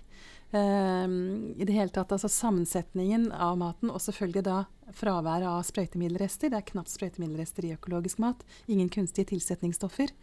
Um, 0.53 1.53
I 1.57 1.65
det 1.65 1.73
hele 1.73 1.89
tatt 1.89 2.11
altså 2.13 2.29
sammensetningen 2.29 3.31
av 3.33 3.55
maten, 3.57 3.89
og 3.89 4.01
selvfølgelig 4.03 4.43
da 4.45 4.57
fraværet 4.93 5.49
av 5.49 5.63
sprøytemiddelrester. 5.65 6.51
Det 6.53 6.59
er 6.59 6.67
knapt 6.67 6.93
sprøytemiddelrester 6.93 7.65
i 7.65 7.73
økologisk 7.73 8.21
mat. 8.21 8.43
Ingen 8.69 8.91
kunstige 8.93 9.31
tilsetningsstoffer. 9.31 10.13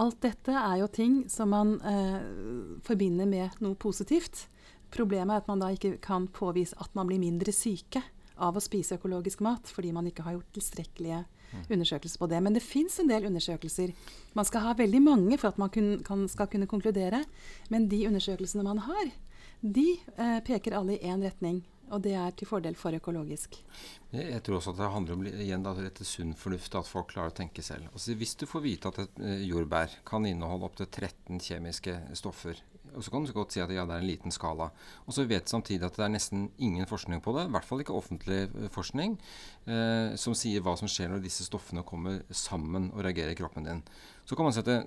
Alt 0.00 0.22
dette 0.24 0.54
er 0.54 0.78
jo 0.80 0.88
ting 0.88 1.20
som 1.28 1.52
man 1.52 1.76
eh, 1.84 2.20
forbinder 2.86 3.28
med 3.28 3.60
noe 3.60 3.76
positivt. 3.76 4.46
Problemet 4.94 5.34
er 5.34 5.42
at 5.42 5.50
man 5.50 5.60
da 5.60 5.68
ikke 5.74 5.98
kan 6.00 6.30
påvise 6.32 6.78
at 6.80 6.94
man 6.96 7.10
blir 7.10 7.20
mindre 7.20 7.52
syke 7.52 8.00
av 8.38 8.56
å 8.56 8.62
spise 8.62 8.96
økologisk 8.96 9.42
mat, 9.44 9.68
fordi 9.68 9.92
man 9.92 10.06
ikke 10.08 10.24
har 10.24 10.38
gjort 10.38 10.52
tilstrekkelige 10.54 11.22
mm. 11.26 11.64
undersøkelser 11.74 12.22
på 12.22 12.28
det. 12.30 12.40
Men 12.46 12.56
det 12.56 12.64
fins 12.64 13.00
en 13.02 13.10
del 13.10 13.26
undersøkelser. 13.28 13.92
Man 14.38 14.48
skal 14.48 14.64
ha 14.64 14.76
veldig 14.78 15.02
mange 15.04 15.36
for 15.36 15.50
at 15.50 15.60
man 15.60 15.72
kun, 15.74 15.96
kan, 16.06 16.24
skal 16.30 16.48
kunne 16.48 16.70
konkludere. 16.70 17.24
Men 17.68 17.90
de 17.90 18.06
undersøkelsene 18.08 18.64
man 18.64 18.86
har, 18.86 19.10
de 19.60 19.88
eh, 20.16 20.38
peker 20.46 20.76
alle 20.78 20.96
i 20.96 21.10
én 21.10 21.22
retning. 21.24 21.64
Og 21.88 22.02
det 22.04 22.12
er 22.20 22.34
til 22.36 22.44
fordel 22.44 22.74
for 22.76 22.92
økologisk. 22.92 23.54
Jeg 24.12 24.42
tror 24.44 24.58
også 24.58 24.74
at 24.74 24.80
det 24.80 24.90
handler 24.92 25.16
om 25.16 25.22
igjen 25.28 25.62
da, 25.64 25.72
rett 25.72 26.02
sunn 26.04 26.34
fornuft, 26.36 26.74
at 26.76 26.88
folk 26.88 27.08
klarer 27.14 27.32
å 27.32 27.36
tenke 27.38 27.64
selv. 27.64 27.88
Altså, 27.94 28.12
hvis 28.18 28.34
du 28.36 28.44
får 28.48 28.64
vite 28.66 28.92
at 28.92 29.00
et 29.06 29.22
eh, 29.24 29.46
jordbær 29.48 29.94
kan 30.08 30.26
inneholde 30.28 30.68
opptil 30.68 30.90
13 30.90 31.40
kjemiske 31.40 31.96
stoffer 32.20 32.60
og 32.96 33.04
så 33.04 33.12
kan 33.12 33.24
du 33.24 33.32
godt 33.36 33.54
si 33.54 33.62
at 33.62 33.72
ja, 33.74 33.84
det 33.88 33.96
er 33.96 34.02
en 34.04 34.08
liten 34.08 34.34
skala. 34.34 34.70
Og 35.06 35.14
så 35.16 35.24
vet 35.28 35.50
samtidig 35.50 35.86
at 35.86 35.96
det 35.98 36.04
er 36.06 36.12
nesten 36.12 36.48
ingen 36.56 36.88
forskning 36.88 37.22
på 37.24 37.34
det, 37.36 37.46
i 37.48 37.54
hvert 37.54 37.66
fall 37.68 37.82
ikke 37.84 37.96
offentlig 37.96 38.40
eh, 38.46 38.68
forskning, 38.74 39.16
eh, 39.68 40.14
som 40.20 40.36
sier 40.38 40.64
hva 40.64 40.76
som 40.80 40.90
skjer 40.90 41.12
når 41.12 41.24
disse 41.24 41.46
stoffene 41.46 41.84
kommer 41.86 42.22
sammen 42.34 42.90
og 42.94 43.02
reagerer 43.06 43.34
i 43.34 43.38
kroppen 43.38 43.68
din. 43.68 43.82
Så 44.28 44.36
kan 44.36 44.44
man 44.44 44.52
si 44.52 44.60
at 44.60 44.68
det, 44.68 44.78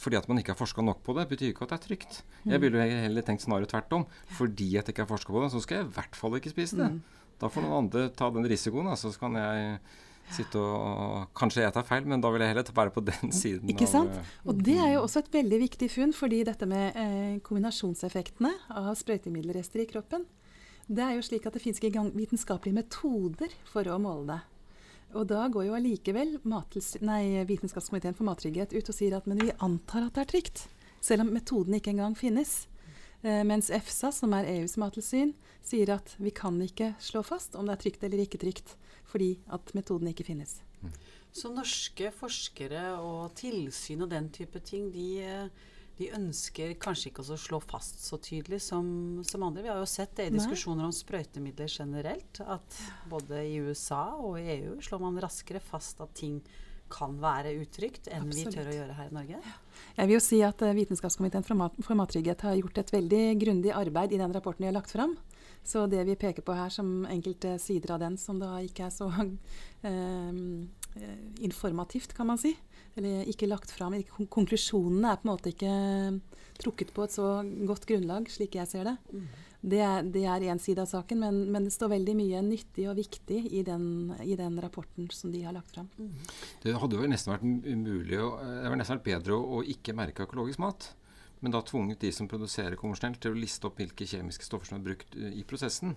Fordi 0.00 0.18
at 0.18 0.26
man 0.28 0.40
ikke 0.40 0.50
har 0.54 0.58
forska 0.58 0.82
nok 0.82 1.04
på 1.06 1.14
det, 1.14 1.28
betyr 1.30 1.52
ikke 1.52 1.68
at 1.68 1.72
det 1.72 1.78
er 1.78 1.86
trygt. 1.86 2.20
Jeg 2.44 2.58
mm. 2.58 2.62
ville 2.64 2.90
heller 3.06 3.22
tenkt 3.26 3.46
snarere 3.46 3.70
tvert 3.70 3.92
om. 3.94 4.06
Fordi 4.34 4.68
at 4.74 4.88
jeg 4.88 4.96
ikke 4.96 5.06
har 5.06 5.12
forska 5.12 5.32
på 5.32 5.42
det, 5.44 5.52
så 5.52 5.62
skal 5.62 5.78
jeg 5.78 5.86
i 5.86 5.94
hvert 5.94 6.18
fall 6.18 6.38
ikke 6.40 6.50
spise 6.50 6.78
det. 6.80 6.90
Mm. 6.90 7.18
Da 7.40 7.48
får 7.48 7.64
noen 7.64 7.86
andre 7.86 8.08
ta 8.12 8.28
den 8.34 8.48
risikoen, 8.50 8.90
så 8.98 9.12
kan 9.16 9.38
jeg 9.38 9.78
sitte 10.34 10.60
og 10.60 11.30
Kanskje 11.36 11.64
jeg 11.64 11.74
tar 11.74 11.86
feil, 11.86 12.06
men 12.08 12.22
da 12.22 12.30
vil 12.32 12.44
jeg 12.44 12.52
heller 12.52 12.74
være 12.76 12.92
på 12.94 13.02
den 13.06 13.32
siden. 13.34 13.70
Ikke 13.72 13.88
sant? 13.90 14.14
Av, 14.14 14.20
eh, 14.24 14.50
og 14.50 14.62
det 14.66 14.76
er 14.78 14.94
jo 14.94 15.04
også 15.06 15.24
et 15.24 15.32
veldig 15.34 15.60
viktig 15.66 15.90
funn, 15.92 16.14
fordi 16.16 16.42
dette 16.48 16.68
med 16.70 16.98
eh, 16.98 17.40
kombinasjonseffektene 17.46 18.52
av 18.80 18.92
sprøytemiddelrester 18.98 19.84
i 19.84 19.88
kroppen, 19.90 20.26
det 20.90 21.04
er 21.06 21.18
jo 21.18 21.26
slik 21.26 21.44
at 21.46 21.54
det 21.54 21.62
finnes 21.62 21.78
ikke 21.78 21.92
engang 21.92 22.10
vitenskapelige 22.16 22.80
metoder 22.80 23.52
for 23.70 23.86
å 23.86 24.00
måle 24.02 24.32
det. 24.32 24.40
Og 25.18 25.26
da 25.26 25.46
går 25.50 25.66
jo 25.66 25.74
allikevel 25.74 26.36
Vitenskapskomiteen 26.42 28.14
for 28.14 28.28
mattrygghet 28.28 28.74
ut 28.74 28.90
og 28.90 28.94
sier 28.94 29.16
at 29.18 29.26
men 29.26 29.42
vi 29.42 29.54
antar 29.58 30.06
at 30.06 30.14
det 30.14 30.22
er 30.22 30.30
trygt, 30.34 30.66
selv 31.02 31.24
om 31.24 31.32
metoden 31.34 31.74
ikke 31.78 31.94
engang 31.94 32.14
finnes. 32.18 32.69
Eh, 33.22 33.42
mens 33.44 33.68
EFSA, 33.70 34.12
som 34.16 34.32
er 34.36 34.48
EUs 34.48 34.78
mattilsyn, 34.80 35.34
sier 35.64 35.92
at 35.92 36.14
vi 36.16 36.32
kan 36.32 36.56
ikke 36.64 36.94
slå 37.02 37.22
fast 37.26 37.56
om 37.58 37.68
det 37.68 37.76
er 37.76 37.82
trygt 37.84 38.06
eller 38.06 38.24
ikke 38.24 38.40
trygt 38.40 38.76
fordi 39.10 39.34
at 39.52 39.74
metoden 39.76 40.08
ikke 40.08 40.24
finnes. 40.28 40.60
Mm. 40.80 40.94
Så 41.34 41.50
norske 41.52 42.12
forskere 42.14 42.94
og 43.02 43.34
tilsyn 43.38 44.06
og 44.06 44.10
den 44.12 44.30
type 44.34 44.62
ting, 44.66 44.88
de, 44.94 45.50
de 45.98 46.08
ønsker 46.16 46.72
kanskje 46.80 47.10
ikke 47.10 47.26
å 47.26 47.38
slå 47.38 47.60
fast 47.62 48.00
så 48.06 48.18
tydelig 48.22 48.62
som, 48.64 49.20
som, 49.26 49.44
andre. 49.46 49.66
Vi 49.66 49.72
har 49.72 49.82
jo 49.82 49.90
sett 49.90 50.14
det 50.18 50.30
i 50.30 50.34
diskusjoner 50.34 50.86
om 50.86 50.94
sprøytemidler 50.94 51.70
generelt, 51.70 52.40
at 52.40 52.80
både 53.10 53.44
i 53.50 53.60
USA 53.60 54.16
og 54.16 54.40
i 54.40 54.48
EU 54.56 54.78
slår 54.82 55.04
man 55.04 55.20
raskere 55.22 55.62
fast 55.62 56.00
at 56.02 56.14
ting 56.18 56.40
kan 56.92 57.16
være 57.22 57.54
utrygt 57.60 58.08
enn 58.10 58.26
Absolutt. 58.26 58.50
vi 58.50 58.56
tør 58.58 58.70
å 58.70 58.76
gjøre 58.76 58.96
her 58.98 59.10
i 59.10 59.16
Norge? 59.16 59.40
Jeg 59.96 60.10
vil 60.10 60.16
jo 60.16 60.22
si 60.24 60.40
at 60.46 60.62
uh, 60.64 60.74
Vitenskapskomiteen 60.76 61.46
for, 61.46 61.58
mat, 61.58 61.76
for 61.84 61.98
mattrygghet 61.98 62.44
har 62.46 62.58
gjort 62.58 62.82
et 62.82 62.94
veldig 62.94 63.24
grundig 63.40 63.74
arbeid 63.76 64.14
i 64.14 64.20
den 64.20 64.34
rapporten 64.34 64.66
de 64.66 64.70
har 64.70 64.76
lagt 64.76 64.94
fram. 64.94 65.16
Så 65.66 65.84
det 65.92 66.02
vi 66.08 66.16
peker 66.18 66.44
på 66.44 66.56
her 66.56 66.72
som 66.72 67.04
enkelte 67.10 67.56
sider 67.60 67.94
av 67.94 68.02
den 68.02 68.16
som 68.20 68.38
da 68.40 68.54
ikke 68.64 68.86
er 68.88 68.94
så 68.94 69.10
eh, 69.88 70.30
informativt, 71.44 72.14
kan 72.16 72.30
man 72.30 72.40
si, 72.40 72.54
eller 72.98 73.28
ikke 73.30 73.48
lagt 73.48 73.70
fram 73.74 73.94
Konklusjonene 74.32 75.12
er 75.12 75.20
på 75.20 75.26
en 75.26 75.32
måte 75.32 75.52
ikke 75.52 75.74
trukket 76.60 76.92
på 76.96 77.06
et 77.06 77.14
så 77.14 77.28
godt 77.68 77.86
grunnlag, 77.88 78.28
slik 78.32 78.58
jeg 78.58 78.68
ser 78.68 78.90
det. 78.90 78.96
Mm. 79.12 79.28
Det 79.70 79.80
er 80.24 80.44
én 80.48 80.60
side 80.60 80.80
av 80.80 80.88
saken, 80.88 81.20
men, 81.20 81.40
men, 81.52 81.66
det 81.68 81.74
står 81.74 81.92
veldig 81.92 82.14
mye 82.16 82.40
nyttig 82.44 82.86
og 82.88 82.96
viktig 82.96 83.42
i 83.56 83.64
den, 83.64 84.14
i 84.24 84.36
den 84.36 84.56
rapporten 84.60 85.08
som 85.12 85.32
de 85.32 85.42
har 85.44 85.56
lagt 85.56 85.74
fram. 85.76 85.90
Mm. 86.00 86.14
Det 86.64 86.76
hadde 86.80 86.96
jo 86.96 87.10
nesten 87.12 87.34
vært 87.34 87.44
umulig, 87.44 88.16
det 88.16 88.64
hadde 88.64 88.80
nesten 88.80 88.98
vært 88.98 89.10
bedre 89.10 89.36
å, 89.36 89.60
å 89.60 89.66
ikke 89.76 89.96
merke 89.96 90.24
økologisk 90.28 90.64
mat 90.64 90.94
men 91.40 91.54
da 91.54 91.62
tvunget 91.64 92.02
de 92.04 92.12
som 92.12 92.28
produserer 92.28 92.76
konvensjonelt, 92.78 93.20
til 93.22 93.34
å 93.34 93.40
liste 93.40 93.68
opp 93.68 93.80
hvilke 93.80 94.08
kjemiske 94.08 94.44
stoffer 94.44 94.70
som 94.70 94.80
er 94.80 94.86
brukt 94.90 95.16
eh, 95.16 95.38
i 95.40 95.44
prosessen. 95.48 95.96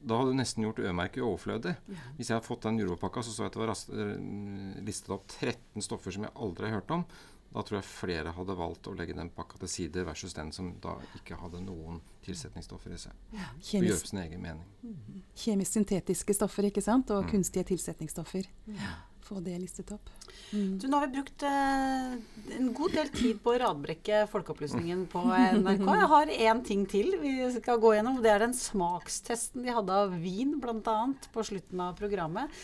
Da 0.00 0.18
hadde 0.20 0.34
du 0.34 0.38
nesten 0.38 0.62
gjort 0.62 0.78
Ø-merket 0.82 1.24
overflødig. 1.24 1.74
Ja. 1.90 2.04
Hvis 2.18 2.30
jeg 2.30 2.38
hadde 2.38 2.46
fått 2.46 2.68
den 2.68 2.78
jordbærpakka, 2.82 3.24
så 3.26 3.34
så 3.34 3.46
jeg 3.46 3.52
at 3.52 3.56
det 3.56 3.64
var 3.64 3.72
eh, 3.74 4.84
listet 4.86 5.10
opp 5.14 5.26
13 5.26 5.84
stoffer 5.84 6.14
som 6.14 6.28
jeg 6.28 6.36
aldri 6.36 6.68
har 6.68 6.80
hørt 6.80 6.94
om. 6.94 7.04
Da 7.48 7.62
tror 7.64 7.78
jeg 7.78 7.88
flere 7.88 8.32
hadde 8.36 8.56
valgt 8.58 8.88
å 8.90 8.94
legge 8.96 9.16
den 9.16 9.30
pakka 9.32 9.58
til 9.62 9.70
side 9.72 10.02
versus 10.04 10.34
den 10.36 10.50
som 10.52 10.74
da 10.84 10.98
ikke 11.16 11.38
hadde 11.40 11.62
noen 11.64 12.02
tilsetningsstoffer 12.26 12.92
i 12.92 12.98
seg. 13.00 13.22
Ja. 13.32 13.48
Kjemisk, 13.56 13.88
gjøre 13.88 14.10
sin 14.10 14.20
egen 14.22 14.42
mening. 14.44 14.66
Mm. 14.84 15.22
Kjemisk 15.44 15.78
syntetiske 15.78 16.36
stoffer 16.36 16.68
ikke 16.68 16.84
sant? 16.84 17.10
og 17.14 17.24
mm. 17.24 17.30
kunstige 17.32 17.70
tilsetningsstoffer. 17.72 18.50
Ja. 18.76 18.92
Få 19.28 19.42
det 19.44 19.56
listet 19.60 19.92
opp. 19.94 20.10
Du, 20.50 20.86
nå 20.88 20.96
har 20.96 21.08
vi 21.08 21.18
brukt 21.18 21.44
eh, 21.44 22.12
en 22.56 22.70
god 22.76 22.94
del 22.96 23.10
tid 23.12 23.40
på 23.44 23.52
å 23.52 23.60
radbrekke 23.62 24.22
folkeopplysningen 24.32 25.04
på 25.12 25.22
NRK. 25.28 25.84
Jeg 26.00 26.10
har 26.14 26.34
én 26.48 26.62
ting 26.64 26.84
til 26.88 27.14
vi 27.20 27.34
skal 27.58 27.80
gå 27.82 27.94
gjennom. 27.98 28.20
Det 28.24 28.32
er 28.32 28.46
den 28.46 28.56
smakstesten 28.56 29.66
de 29.66 29.74
hadde 29.76 29.98
av 30.04 30.14
vin, 30.22 30.56
bl.a. 30.62 30.98
på 31.34 31.48
slutten 31.50 31.84
av 31.84 31.98
programmet. 32.00 32.60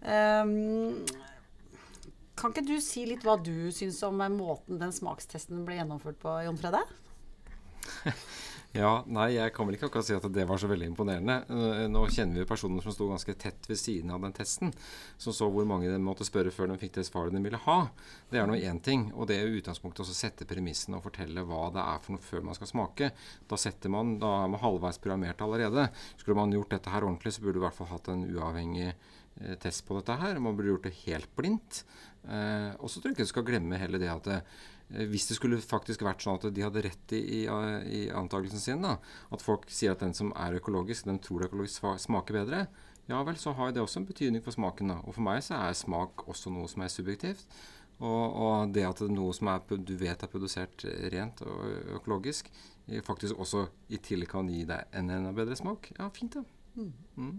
Um, 0.00 0.96
kan 2.40 2.54
ikke 2.54 2.64
du 2.64 2.78
si 2.80 3.04
litt 3.04 3.24
hva 3.26 3.36
du 3.36 3.68
syns 3.74 4.00
om 4.06 4.22
måten 4.32 4.80
den 4.80 4.94
smakstesten 4.96 5.66
ble 5.66 5.76
gjennomført 5.76 6.16
på, 6.22 6.38
Jon 6.46 6.60
Frede? 6.60 6.80
Ja, 8.70 9.00
nei, 9.10 9.32
jeg 9.34 9.50
kan 9.50 9.66
vel 9.66 9.74
ikke 9.74 9.88
akkurat 9.88 10.06
si 10.06 10.14
at 10.14 10.26
det 10.30 10.44
var 10.46 10.60
så 10.62 10.68
veldig 10.70 10.86
imponerende. 10.92 11.40
Eh, 11.50 11.88
Nå 11.90 12.04
kjenner 12.14 12.38
vi 12.38 12.46
personer 12.46 12.84
som 12.84 12.94
sto 12.94 13.08
ganske 13.10 13.34
tett 13.34 13.66
ved 13.66 13.80
siden 13.80 14.12
av 14.14 14.22
den 14.22 14.34
testen, 14.36 14.70
som 15.18 15.34
så 15.34 15.48
hvor 15.50 15.66
mange 15.66 15.90
de 15.90 15.96
måtte 15.98 16.22
spørre 16.28 16.52
før 16.54 16.70
de 16.70 16.76
fikk 16.78 17.00
det 17.00 17.06
svaret 17.08 17.34
de 17.34 17.42
ville 17.42 17.58
ha. 17.64 17.78
Det 18.30 18.38
er 18.38 18.46
nå 18.46 18.54
én 18.60 18.78
ting. 18.78 19.08
Og 19.16 19.26
det 19.26 19.40
er 19.40 19.50
utgangspunktet 19.58 20.06
å 20.06 20.14
sette 20.14 20.46
premissene 20.46 21.00
og 21.00 21.08
fortelle 21.08 21.42
hva 21.50 21.64
det 21.74 21.82
er 21.82 21.98
for 22.04 22.14
noe 22.14 22.22
før 22.28 22.46
man 22.46 22.60
skal 22.60 22.70
smake. 22.70 23.10
Da 23.50 23.58
setter 23.58 23.90
man, 23.90 24.20
da 24.22 24.36
er 24.44 24.54
man 24.54 24.62
halvveis 24.62 25.02
programmert 25.02 25.42
allerede. 25.42 25.88
Skulle 26.14 26.38
man 26.38 26.54
gjort 26.54 26.70
dette 26.78 26.94
her 26.94 27.08
ordentlig, 27.10 27.34
så 27.34 27.42
burde 27.42 27.58
du 27.58 27.64
i 27.64 27.66
hvert 27.66 27.80
fall 27.80 27.90
hatt 27.90 28.14
en 28.14 28.22
uavhengig 28.30 28.92
eh, 28.92 29.56
test 29.66 29.82
på 29.88 29.98
dette 29.98 30.14
her. 30.22 30.38
Man 30.38 30.54
burde 30.54 30.76
gjort 30.76 30.86
det 30.86 30.98
helt 31.08 31.34
blindt. 31.34 31.82
Eh, 32.22 32.70
og 32.78 32.86
så 32.86 33.02
tror 33.02 33.10
jeg 33.10 33.18
ikke 33.18 33.32
du 33.32 33.34
skal 33.34 33.50
glemme 33.50 33.82
heller 33.82 33.98
det 33.98 34.14
at 34.14 34.36
hvis 34.90 35.28
det 35.30 35.36
skulle 35.38 35.60
faktisk 35.62 36.02
vært 36.02 36.24
sånn 36.24 36.38
at 36.40 36.48
de 36.54 36.64
hadde 36.64 36.82
rett 36.86 37.14
i, 37.14 37.20
i, 37.40 37.42
i 37.46 38.02
antakelsen 38.10 38.62
sin, 38.62 38.82
da, 38.82 38.96
at 39.30 39.44
folk 39.44 39.68
sier 39.70 39.94
at 39.94 40.02
den 40.02 40.16
som 40.16 40.32
er 40.34 40.58
økologisk, 40.58 41.06
den 41.06 41.20
tror 41.22 41.46
økologisk 41.46 41.86
smaker 42.02 42.40
bedre, 42.42 42.64
ja 43.10 43.20
vel, 43.26 43.38
så 43.38 43.52
har 43.58 43.72
det 43.74 43.82
også 43.82 44.00
en 44.00 44.06
betydning 44.06 44.42
for 44.44 44.54
smaken. 44.54 44.92
da. 44.92 45.00
Og 45.02 45.16
for 45.16 45.26
meg 45.26 45.42
så 45.42 45.58
er 45.58 45.74
smak 45.74 46.28
også 46.30 46.52
noe 46.54 46.70
som 46.70 46.84
er 46.84 46.92
subjektivt. 46.92 47.42
Og, 48.00 48.36
og 48.40 48.70
det 48.72 48.86
at 48.86 49.02
det 49.02 49.10
er 49.10 49.16
noe 49.16 49.34
som 49.36 49.50
er, 49.52 49.64
du 49.76 49.92
vet 50.00 50.22
er 50.22 50.30
produsert 50.30 50.86
rent 51.12 51.42
og 51.44 51.96
økologisk, 51.98 52.48
faktisk 53.04 53.38
også 53.38 53.66
i 53.92 53.98
tillegg 54.00 54.30
kan 54.30 54.48
gi 54.48 54.62
deg 54.68 54.96
en 54.96 55.10
enda 55.12 55.34
bedre 55.36 55.58
smak, 55.58 55.90
ja, 55.98 56.08
fint 56.14 56.38
det. 56.38 56.46
Mm. 56.78 56.92
Mm. 57.16 57.34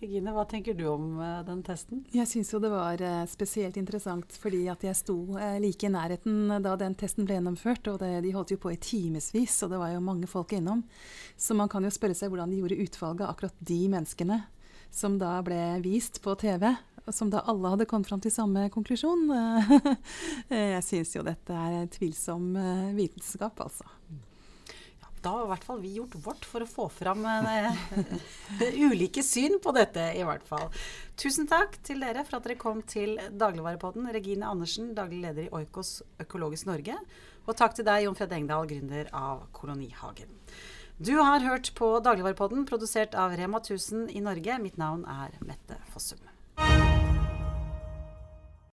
Regine, 0.00 0.32
hva 0.32 0.46
tenker 0.48 0.72
du 0.72 0.86
om 0.88 1.18
uh, 1.20 1.42
den 1.44 1.58
testen? 1.60 1.98
Jeg 2.08 2.24
syns 2.28 2.48
jo 2.54 2.58
det 2.62 2.70
var 2.72 3.02
uh, 3.04 3.26
spesielt 3.28 3.76
interessant 3.76 4.32
fordi 4.40 4.62
at 4.72 4.80
jeg 4.86 4.96
sto 4.96 5.16
uh, 5.34 5.58
like 5.60 5.84
i 5.84 5.90
nærheten 5.92 6.54
da 6.64 6.72
den 6.80 6.96
testen 6.96 7.26
ble 7.28 7.36
gjennomført. 7.36 7.90
Og 7.92 7.98
det, 8.00 8.08
de 8.24 8.32
holdt 8.32 8.54
jo 8.54 8.60
på 8.62 8.72
i 8.72 8.78
timevis, 8.80 9.58
og 9.60 9.74
det 9.74 9.82
var 9.82 9.92
jo 9.92 10.00
mange 10.04 10.30
folk 10.30 10.54
innom. 10.56 10.86
Så 11.36 11.56
man 11.58 11.68
kan 11.68 11.84
jo 11.84 11.92
spørre 11.92 12.16
seg 12.16 12.32
hvordan 12.32 12.48
de 12.48 12.62
gjorde 12.62 12.80
utvalget 12.80 13.26
av 13.26 13.34
akkurat 13.34 13.60
de 13.72 13.80
menneskene 13.92 14.40
som 14.90 15.20
da 15.20 15.34
ble 15.44 15.60
vist 15.84 16.22
på 16.24 16.32
TV. 16.40 16.64
Som 17.12 17.28
da 17.32 17.44
alle 17.48 17.74
hadde 17.74 17.88
kommet 17.90 18.08
fram 18.08 18.24
til 18.24 18.32
samme 18.32 18.68
konklusjon. 18.72 19.28
jeg 20.48 20.82
syns 20.86 21.12
jo 21.16 21.26
dette 21.26 21.52
er 21.52 21.88
tvilsom 21.92 22.52
vitenskap, 22.96 23.60
altså. 23.68 23.88
Da 25.20 25.34
har 25.34 25.44
i 25.44 25.50
hvert 25.50 25.66
fall 25.66 25.80
vi 25.82 25.92
gjort 25.98 26.16
vårt 26.24 26.46
for 26.48 26.64
å 26.64 26.68
få 26.68 26.86
fram 26.92 27.24
uh, 27.28 27.72
ulike 28.80 29.22
syn 29.26 29.58
på 29.62 29.74
dette, 29.76 30.06
i 30.16 30.24
hvert 30.24 30.46
fall. 30.48 30.70
Tusen 31.20 31.48
takk 31.50 31.76
til 31.84 32.00
dere 32.00 32.24
for 32.24 32.38
at 32.38 32.48
dere 32.48 32.58
kom 32.60 32.80
til 32.88 33.18
Dagligvarepodden. 33.36 34.08
Regine 34.16 34.48
Andersen, 34.48 34.94
daglig 34.96 35.20
leder 35.26 35.46
i 35.48 35.52
Oikos 35.60 36.00
Økologisk 36.24 36.70
Norge. 36.70 36.96
Og 37.46 37.56
takk 37.56 37.76
til 37.76 37.88
deg, 37.88 38.06
Jon 38.06 38.16
Fred 38.16 38.32
Engdahl, 38.36 38.68
gründer 38.70 39.12
av 39.16 39.44
Kolonihagen. 39.56 40.40
Du 41.00 41.14
har 41.16 41.44
hørt 41.44 41.72
på 41.76 41.94
Dagligvarepodden, 42.04 42.66
produsert 42.68 43.16
av 43.16 43.36
Rema 43.36 43.60
1000 43.60 44.10
i 44.12 44.24
Norge. 44.24 44.58
Mitt 44.60 44.80
navn 44.80 45.06
er 45.08 45.36
Mette 45.44 45.80
Fossum. 45.92 46.20